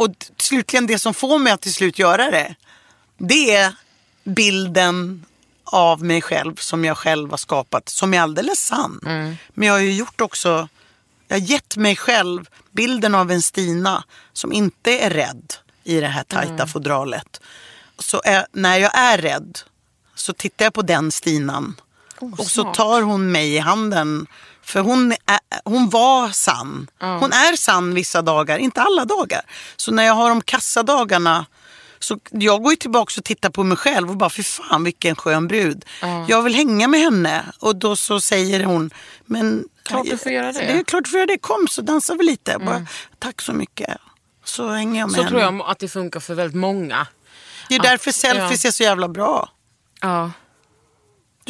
[0.00, 2.54] Och slutligen det som får mig att till slut göra det.
[3.18, 3.74] Det är
[4.24, 5.26] bilden
[5.64, 7.88] av mig själv som jag själv har skapat.
[7.88, 9.00] Som är alldeles sann.
[9.54, 10.68] Men jag har ju gjort också.
[11.28, 16.06] Jag har gett mig själv bilden av en Stina som inte är rädd i det
[16.06, 17.40] här tajta fodralet.
[17.98, 19.58] Så är, när jag är rädd
[20.14, 21.80] så tittar jag på den Stinan.
[22.20, 24.26] och så tar hon mig i handen.
[24.70, 26.90] För hon, är, hon var sann.
[27.00, 29.40] Hon är sann vissa dagar, inte alla dagar.
[29.76, 31.46] Så när jag har de kassadagarna
[31.98, 35.16] så jag går ju tillbaka och tittar på mig själv och bara, fy fan vilken
[35.16, 35.84] skön brud.
[36.28, 37.44] Jag vill hänga med henne.
[37.58, 38.90] Och då så säger hon,
[39.26, 39.64] men...
[39.84, 40.58] Klart du får göra det.
[40.58, 41.38] Det är klart du får göra det.
[41.38, 42.50] Kom så dansar vi lite.
[42.50, 42.86] Jag Bara,
[43.18, 43.96] Tack så mycket.
[44.44, 45.30] Så hänger jag med Så henne.
[45.30, 47.06] tror jag att det funkar för väldigt många.
[47.68, 49.48] Det är därför selfies är så jävla bra.
[50.00, 50.30] Ja.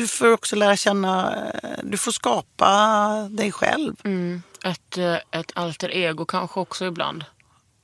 [0.00, 2.68] Du får också lära känna, eh, du får skapa
[3.30, 3.94] dig själv.
[4.64, 7.24] Ett, eh, ett alter ego kanske också ibland.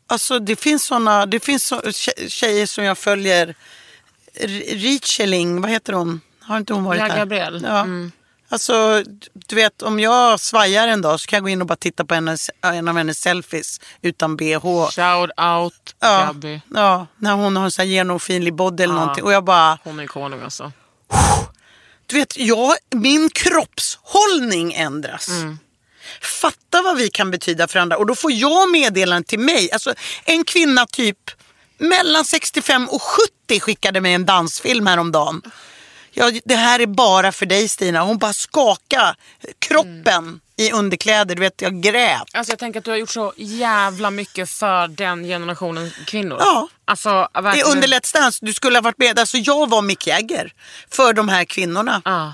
[0.06, 3.54] Alltså det finns såna, det finns så, tje- tjejer som jag följer.
[4.68, 6.20] Richeling, vad heter hon?
[6.40, 7.16] Har inte hon varit Ja, här?
[7.18, 7.60] Gabrielle.
[7.68, 7.80] Ja.
[7.80, 8.12] Mm.
[8.48, 9.02] Alltså,
[9.34, 12.04] du vet om jag svajar en dag så kan jag gå in och bara titta
[12.04, 14.60] på hennes, en av hennes selfies utan bh.
[14.90, 16.60] Shout out Ja, Gabby.
[16.74, 19.24] ja, när hon har en sån här genomskinlig body eller någonting.
[19.24, 20.72] Och jag bara, Hon är konung alltså.
[22.06, 25.28] Du vet, jag, min kroppshållning ändras.
[26.22, 27.96] Fatta vad vi kan betyda för andra.
[27.96, 29.72] Och då får jag meddelanden till mig.
[29.72, 29.94] Alltså,
[30.24, 31.30] en kvinna typ
[31.78, 35.42] mellan 65 och 70 skickade mig en dansfilm häromdagen.
[36.12, 38.02] Ja, det här är bara för dig Stina.
[38.02, 39.14] Hon bara skakade
[39.58, 41.34] kroppen i underkläder.
[41.34, 42.22] Du vet, jag grät.
[42.32, 46.36] Alltså jag tänker att du har gjort så jävla mycket för den generationen kvinnor.
[46.40, 46.68] Ja.
[46.86, 47.68] Alltså verkligen.
[47.68, 49.18] under Let's Dance, du skulle ha varit med.
[49.18, 50.52] Alltså, jag var Mick Jagger
[50.90, 52.02] för de här kvinnorna.
[52.04, 52.32] Ja.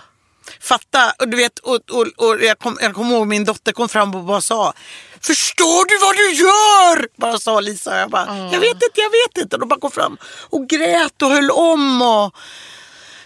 [0.60, 4.14] Fatta, och du vet, och, och, och jag kommer kom ihåg min dotter kom fram
[4.14, 4.72] och bara sa
[5.20, 7.08] Förstår du vad du gör?
[7.20, 7.98] Bara sa Lisa.
[7.98, 9.56] Jag bara, jag vet inte, jag vet inte.
[9.56, 10.16] Och de bara kom fram
[10.50, 12.02] och grät och höll om.
[12.02, 12.36] Och...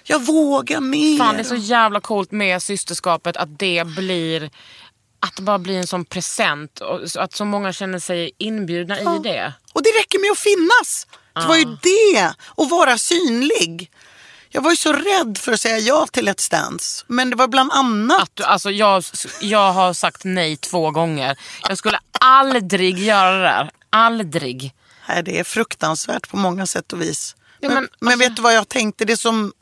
[0.08, 1.18] Jag vågar mer.
[1.18, 4.50] Fan, det är så jävla coolt med systerskapet att det blir
[5.26, 9.00] att det bara blir en sån present och så att så många känner sig inbjudna
[9.00, 9.52] i det.
[9.72, 11.06] Och det räcker med att finnas.
[11.34, 13.90] Det var ju det, att vara synlig.
[14.48, 17.04] Jag var ju så rädd för att säga ja till Let's Dance.
[17.06, 18.20] Men det var bland annat...
[18.22, 19.04] Att, du- alltså, jag,
[19.40, 21.36] jag har sagt nej två gånger.
[21.68, 23.70] Jag skulle aldrig göra det där.
[23.90, 24.74] Aldrig.
[25.08, 27.36] Nej, det är fruktansvärt på många sätt och vis.
[27.70, 29.04] Ja, men, men, men, alltså- vet du vad jag tänkte?
[29.04, 29.52] Det som,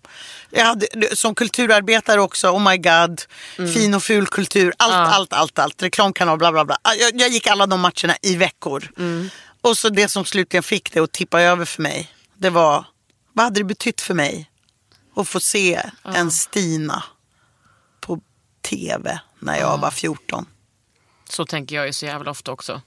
[0.51, 0.87] jag hade,
[1.17, 3.23] som kulturarbetare också, oh my god,
[3.59, 3.73] Mm.
[3.73, 6.79] fin och ful kultur, allt, allt, allt, allt, reklamkanal, bla bla bla.
[6.83, 8.91] Ah, Jag, jag gick alla de matcherna i veckor.
[8.99, 9.29] Mm.
[9.61, 12.87] Och så det som slutligen fick det att tippa över för mig, det var,
[13.33, 14.51] vad hade det betytt för mig
[15.17, 17.05] att få se en Stina
[18.01, 18.21] på
[18.63, 20.47] tv när jag var 14?
[21.29, 22.83] Så tänker jag ju så jävla ofta också.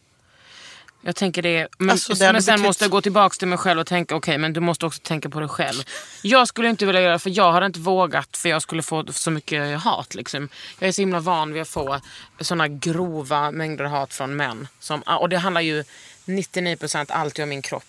[1.01, 3.57] Jag tänker det, men, Alltså, det men sen betytt- måste jag gå tillbaka till mig
[3.57, 5.83] själv och tänka okej men du måste också tänka på dig själv.
[6.21, 9.05] Jag skulle inte vilja göra det för jag hade inte vågat för jag skulle få
[9.13, 10.15] så mycket hat.
[10.15, 10.49] Liksom.
[10.79, 11.99] Jag är så himla van vid att få
[12.39, 14.67] såna grova mängder hat från män.
[14.79, 15.83] Som, och det handlar ju
[16.25, 17.83] 99% alltid om min kropp.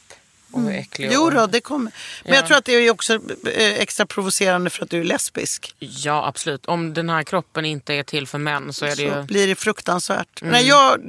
[0.52, 1.14] Och hur äcklig Mm.
[1.16, 1.92] Jo och, då, det kommer.
[2.24, 5.74] Men jag tror att det är också eh, extra provocerande för att du är lesbisk.
[5.78, 6.66] Ja absolut.
[6.66, 9.12] Om den här kroppen inte är till för män så är det så ju...
[9.12, 9.26] Mm.
[9.26, 10.42] blir det fruktansvärt.
[10.42, 11.00] När jag,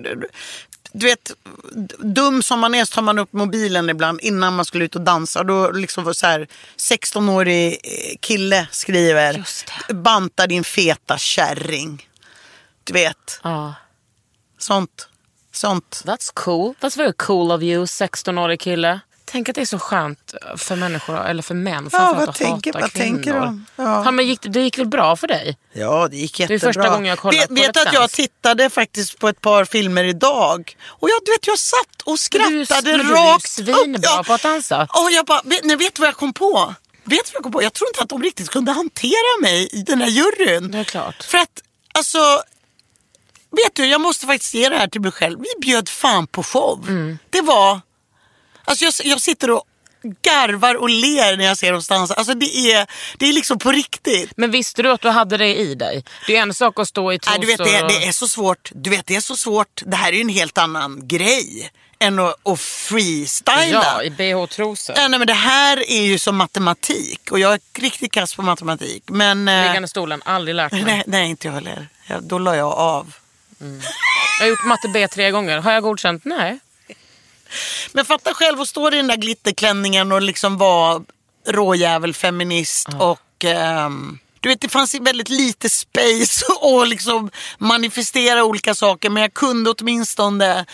[0.91, 1.31] du vet,
[1.99, 5.01] dum som man är så tar man upp mobilen ibland innan man skulle ut och
[5.01, 5.43] dansa.
[5.43, 7.77] Då liksom så här 16-årig
[8.19, 9.43] kille skriver
[9.93, 12.09] banta din feta kärring.
[12.83, 13.73] Du vet, Ja.
[14.57, 15.07] sånt.
[15.51, 16.01] Sånt.
[16.05, 16.73] That's cool.
[16.81, 18.99] That's very cool of you, 16-årig kille.
[19.31, 22.73] Tänk att det är så skönt för människor, eller för män framförallt, vad att tänker-
[22.73, 23.15] hata vad kvinnor.
[23.15, 23.65] tänker de?
[23.75, 24.03] Ja.
[24.05, 25.57] Ja, men gick, det- det gick väl bra för dig?
[25.73, 26.67] Ja, det gick är jättebra.
[26.73, 30.03] första gången jag kollat vet, på vet att jag tittade faktiskt på ett par filmer
[30.03, 30.75] idag.
[30.87, 33.49] Och jag, du vet, jag satt och Men du är- skrattade men du är rakt
[33.49, 34.87] svinbra på att dansa.
[35.03, 36.73] Och jag bara, vet, nej, vet du vad jag kom på?
[37.03, 37.63] Vet du vad jag kom på?
[37.63, 40.71] Jag tror inte att de riktigt kunde hantera mig i den här juryn.
[40.71, 41.23] Det är klart.
[41.23, 41.61] För att,
[41.93, 42.17] alltså,
[43.51, 45.39] vet du, jag måste faktiskt ge det här till mig själv.
[45.39, 46.85] Vi bjöd fan på show.
[46.87, 47.17] Mm.
[47.29, 47.81] Det var,
[48.69, 49.63] alltså jag, jag sitter och
[50.21, 52.13] garvar och ler när jag ser dem dansa.
[52.13, 54.31] Alltså det är, det är liksom på riktigt.
[54.37, 56.03] Men visste du att du hade det i dig?
[56.27, 57.89] Det är en sak att stå i trosor Nej, du vet, det, och...
[57.89, 58.71] det är så svårt.
[58.75, 59.81] Du vet, det är så svårt.
[59.85, 63.67] Det här är ju en helt annan grej än att, att freestyla.
[63.71, 64.95] Ja, i bh-trosor.
[64.97, 68.41] Ja, nej, men det här är ju som matematik och jag är riktigt kass på
[68.41, 69.03] matematik.
[69.07, 70.83] Men eh, Liggande stolen, aldrig lärt mig.
[70.83, 71.87] nej, nej, inte jag heller.
[72.21, 73.13] Då la jag av.
[74.39, 75.57] Jag har gjort matte B tre gånger.
[75.57, 76.25] Har jag godkänt?
[76.25, 76.59] Nej.
[77.93, 81.01] Men fatta själv att stå i den där glitterklänningen och liksom vara
[81.47, 88.75] råjävel feminist och ehm, du vet det fanns väldigt lite space och liksom manifestera olika
[88.75, 90.65] saker men jag kunde åtminstone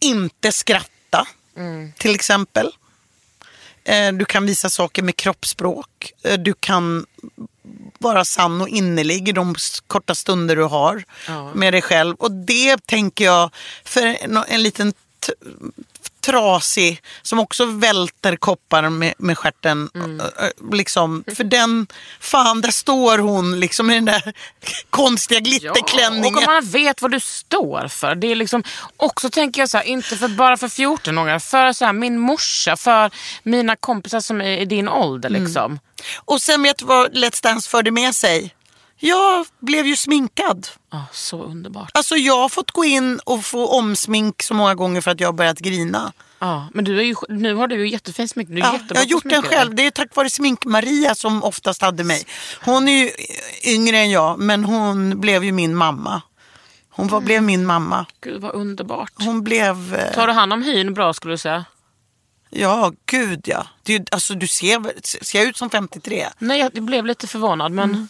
[0.00, 1.26] inte skratta
[1.98, 2.70] till exempel.
[3.84, 6.12] Eh, Du kan visa saker med kroppsspråk.
[6.24, 7.06] Eh, Du kan
[7.98, 9.54] vara sann och innerlig i de
[9.86, 11.04] korta stunder du har
[11.54, 12.14] med dig själv.
[12.16, 13.50] Och det tänker jag
[13.84, 14.92] för en, en liten
[16.20, 19.90] trasig som också välter koppar med, med stjärten.
[19.94, 20.20] Mm.
[20.72, 21.86] Liksom, för den,
[22.20, 24.32] fan där står hon liksom i den där
[24.90, 26.38] konstiga och glitterklänningen.
[26.38, 28.14] om man vet vad du står för.
[28.14, 28.62] Det är liksom,
[28.96, 32.76] också tänker jag så här, inte för, bara för 14-åringar, för så här, min morsa,
[32.76, 33.10] för
[33.42, 35.28] mina kompisar som är i din ålder.
[35.28, 35.44] Mm.
[35.44, 35.78] Liksom.
[36.16, 38.54] Och sen vet du vad Let's Dance förde med sig?
[39.00, 40.68] Jag blev ju sminkad.
[40.90, 41.90] Ah, så underbart.
[41.94, 45.28] Alltså jag har fått gå in och få omsmink så många gånger för att jag
[45.28, 46.12] har börjat grina.
[46.38, 48.48] Ah, men du är ju, nu har du ju jättefin smink.
[48.52, 49.74] Ja, jag har gjort den själv.
[49.74, 52.24] Det är tack vare Smink-Maria som oftast hade mig.
[52.64, 53.10] Hon är ju
[53.74, 56.22] yngre än jag men hon blev ju min mamma.
[56.90, 58.06] Hon var, blev min mamma.
[58.20, 59.12] Gud vad underbart.
[59.14, 59.94] Hon blev...
[59.94, 61.64] eh, Tar du hand om hyn bra skulle du säga?
[62.50, 63.66] Ja, gud ja.
[63.82, 64.92] Det, alltså, du ser,
[65.24, 66.26] ser jag ut som 53?
[66.38, 67.72] Nej, jag blev lite förvånad.
[67.72, 68.08] Men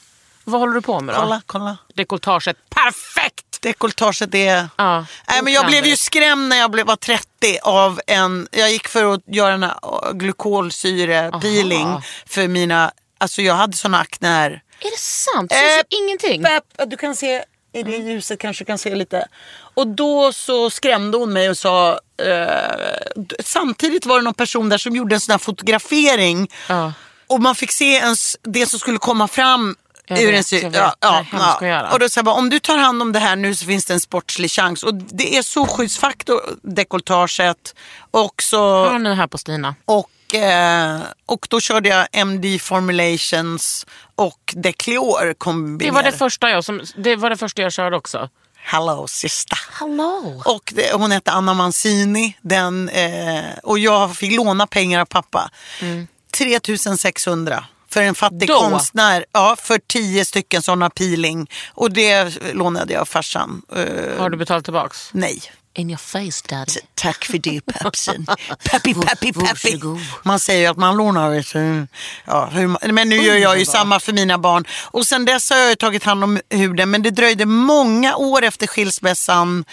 [0.50, 1.20] vad håller du på med då?
[1.20, 1.76] Kolla, kolla.
[1.94, 3.44] Dekolletaget, perfekt!
[3.60, 4.68] Dekolletaget är...
[4.76, 7.26] Ja, Nej, men jag blev ju skrämd när jag blev, var 30
[7.62, 8.48] av en...
[8.50, 12.02] Jag gick för att göra en glykolsyrepeeling Aha.
[12.26, 12.92] för mina...
[13.18, 14.50] Alltså jag hade såna akne här.
[14.80, 15.52] Är det sant?
[15.52, 16.42] Eh, Syns ingenting?
[16.44, 19.28] Pepp, du kan se i det ljuset kanske du kan se lite.
[19.74, 22.00] Och då så skrämde hon mig och sa...
[22.22, 26.50] Eh, samtidigt var det någon person där som gjorde en sån här fotografering.
[26.68, 26.92] Ja.
[27.26, 29.76] Och man fick se ens, det som skulle komma fram
[30.08, 30.74] Jag ur vet, en sy- jag vet.
[30.80, 31.56] ja, Det är ja, hemskt ja.
[31.56, 31.92] att göra.
[31.92, 33.84] Och då sa jag bara, om du tar hand om det här nu så finns
[33.84, 34.82] det en sportslig chans.
[34.82, 37.74] Och det är solskyddsfaktor, dekolletaget.
[38.10, 39.74] Och, så, Har nu här på Stina.
[39.84, 45.94] och, eh, och då körde jag MD Formulations och Decleor Det kombinerat.
[45.94, 48.28] var det första jag, som, det var det första jag körde också.
[48.56, 49.58] Hello sister.
[49.70, 50.42] Hallå!
[50.44, 52.36] Och det, hon hette Anna Mancini.
[52.40, 55.50] Den, eh, och jag fick låna pengar av pappa.
[55.80, 56.06] Mm.
[56.38, 58.58] 3600 för en fattig Då?
[58.58, 59.24] konstnär.
[59.32, 61.50] Ja, för tio stycken sådana peeling.
[61.74, 63.62] Och det lånade jag av farsan.
[63.76, 65.10] Eh, Har du betalat tillbaks?
[65.12, 65.42] nej.
[65.74, 66.72] In your face daddy.
[66.94, 68.26] Tack för det pappsen.
[68.64, 69.72] Peppi, peppi, peppi.
[69.72, 69.98] Varsågod.
[70.22, 71.30] Man säger ju att man lånar.
[71.30, 71.86] vet du.
[72.24, 74.64] Ja, hur, man- men nu gör jag ju samma för mina barn.
[74.90, 76.90] Och sen dess har jag tagit hand om huden.
[76.90, 79.64] Men det dröjde många år efter skilsmässan.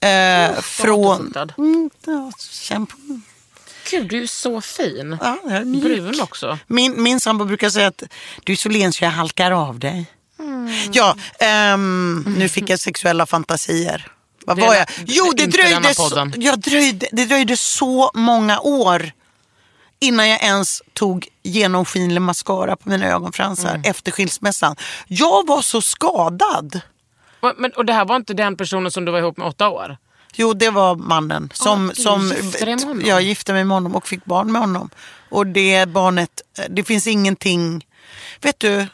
[0.00, 0.94] Eh, från...
[1.04, 1.48] återfuktad.
[1.58, 2.94] Mm, ja, kämpa.
[3.90, 5.18] Gud, du är så fin.
[5.20, 5.82] Ja, jag är mjuk.
[5.84, 6.58] Brun också.
[6.66, 8.02] Min, min sambo brukar säga att
[8.44, 10.06] du är så len så jag halkar av dig.
[10.38, 10.70] Mm.
[10.92, 14.06] Ja, ehm, nu fick jag sexuella fantasier.
[14.46, 14.86] Vad var jag?
[15.06, 19.12] Jo, det dröjde, så, jag dröjde, det dröjde så många år
[20.00, 23.82] innan jag ens tog genomskinlig mascara på mina ögonfransar Mm.
[23.90, 24.76] efter skilsmässan.
[25.08, 26.80] Jag var så skadad.
[27.56, 29.96] Men, och det här var inte den personen som du var ihop med åtta år?
[30.34, 31.50] Jo, det var mannen.
[31.54, 31.94] Som, du
[32.78, 33.02] som?
[33.04, 34.90] Jag gifte mig med honom och fick barn med honom.
[35.28, 37.86] Och det barnet, eh, det finns ingenting...
[38.40, 38.86] Vet du,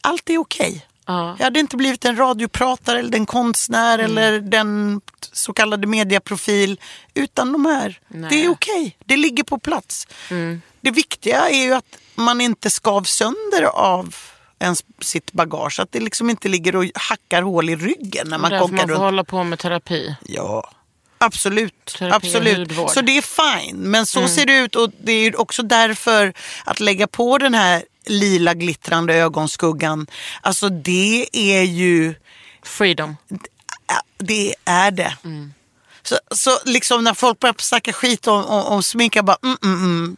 [0.00, 0.86] allt är okej.
[1.06, 1.36] Ja.
[1.38, 4.10] Jag hade inte blivit en radiopratare eller den konstnär Mm.
[4.18, 5.00] eller den
[5.32, 6.80] så kallade mediaprofil
[7.14, 8.00] utan de här.
[8.30, 10.06] Det är okej, det ligger på plats.
[10.30, 10.62] Mm.
[10.80, 14.14] Det viktiga är ju att man inte skav sönder av
[14.58, 15.80] ens, sitt bagage.
[15.80, 18.86] Att det liksom inte ligger och hackar hål i ryggen när man Därför konkar man
[18.88, 19.00] får runt.
[19.02, 20.16] hålla på med terapi.
[20.26, 20.70] Ja,
[21.18, 21.84] absolut.
[21.98, 22.72] Terapi absolut.
[22.72, 22.88] Mm.
[22.88, 23.76] Så det är fine.
[23.76, 26.32] Men så ser det ut och det är också därför
[26.64, 30.06] att lägga på den här lila glittrande ögonskuggan.
[30.40, 32.14] Alltså det är ju,
[32.62, 33.16] Freedom.
[34.18, 35.16] det är det.
[35.24, 35.52] Mm.
[36.08, 39.56] Så, så liksom när folk börjar snacka skit om, om, om smink, jag bara mm,
[39.64, 40.16] mm, mm.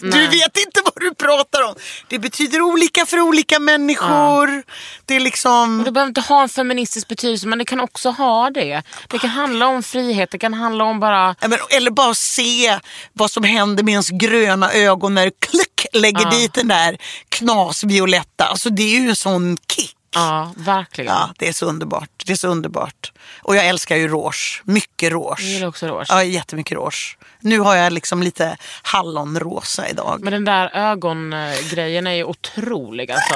[0.12, 1.74] Du vet inte vad du pratar om.
[2.08, 4.62] Det betyder olika för olika människor.
[5.04, 5.82] Det är liksom...
[5.84, 8.82] Det behöver inte ha en feministisk betydelse men det kan också ha det.
[9.08, 11.34] Det kan handla om frihet, det kan handla om bara...
[11.40, 12.78] Ja, men, eller bara se
[13.12, 18.44] vad som händer med ens gröna ögon när du klick lägger dit den där knasvioletta.
[18.44, 19.97] Alltså det är ju en sån kick.
[20.14, 21.12] Ja, verkligen.
[21.12, 22.10] Ja, det är så underbart.
[22.26, 23.12] Det är så underbart.
[23.42, 24.62] Och jag älskar ju rouge.
[24.64, 25.40] Mycket rouge.
[25.40, 26.06] Jag gillar också rouge.
[26.08, 27.18] Ja, jättemycket rouge.
[27.40, 30.20] Nu har jag liksom lite hallonrosa idag.
[30.22, 33.34] Men den där ögongrejen är ju otrolig alltså.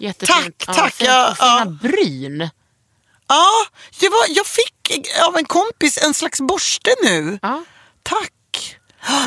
[0.00, 0.58] Jättefint.
[0.66, 1.88] Tack, tack, ja, och fina ja.
[1.88, 2.50] bryn.
[3.28, 3.48] Ja,
[4.00, 7.38] det var, jag fick av en kompis en slags borste nu.
[7.42, 7.64] Ja.
[8.02, 8.32] Tack.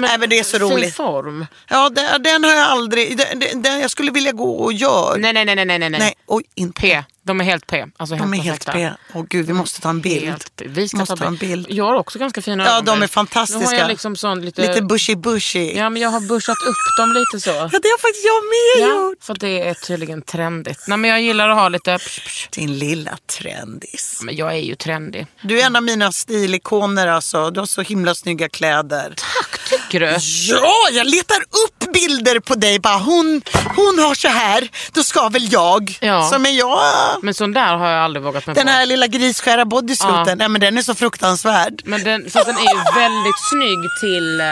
[0.01, 0.95] Nej, men det är så roligt.
[0.95, 1.45] form.
[1.69, 3.17] Ja, den, den har jag aldrig...
[3.17, 5.15] Den, den, den, jag skulle vilja gå och göra.
[5.15, 5.99] Nej, nej, nej, nej, nej, nej.
[5.99, 6.81] Nej, oj, inte.
[6.81, 7.03] P.
[7.25, 7.85] De är helt P.
[7.97, 8.65] Alltså De är helt.
[8.65, 8.91] P.
[9.13, 10.25] Åh gud, vi måste ta en bild.
[10.25, 10.61] Helt.
[10.65, 11.67] Vi ska måste ta en bild.
[11.69, 12.99] Jag har också ganska fina Ja, ögonbryn.
[12.99, 13.59] de är fantastiska.
[13.59, 14.61] Nu har jag liksom sån lite...
[14.67, 15.73] Lite bushy bushy.
[15.75, 17.49] Ja, men jag har börsat upp dem lite så.
[17.49, 19.23] Ja, det har faktiskt jag med Ja, gjort.
[19.23, 20.85] för det är tydligen trendigt.
[20.87, 21.97] Nej, men jag gillar att ha lite...
[21.97, 22.47] Psh, psh.
[22.51, 24.19] Din lilla trendis.
[24.23, 25.27] Men jag är ju trendig.
[25.41, 27.49] Du är en av mina stilikoner alltså.
[27.51, 29.13] Du har så himla snygga kläder.
[29.17, 30.55] Tack, tycker du?
[30.65, 32.79] Ja, jag letar upp bilder på dig.
[32.79, 33.41] Bara, hon,
[33.75, 35.97] hon har så här, då ska väl jag.
[36.01, 36.29] Ja.
[36.29, 36.79] Som är jag.
[37.21, 38.71] Men sån där har jag aldrig vågat mig Den på.
[38.71, 40.35] här lilla grisskära bodysuiten, Ja.
[40.35, 41.81] nej, men den är så fruktansvärd.
[41.85, 44.41] Men den, fast den är ju väldigt snygg till...
[44.41, 44.45] eh,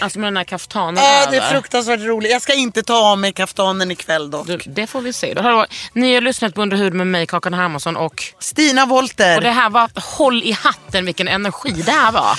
[0.00, 1.32] Alltså med den här kaftanen Ja, över.
[1.32, 2.30] det är fruktansvärt roligt.
[2.32, 4.46] Jag ska inte ta av mig kaftanen ikväll dock.
[4.46, 5.34] Du, det får vi se.
[5.34, 8.24] Då varit- Ni har lyssnat på Under hud med mig, Kakan Hermansson och...
[8.38, 9.36] Stina Wolter.
[9.36, 12.38] Och det här var håll i hatten vilken energi det här var.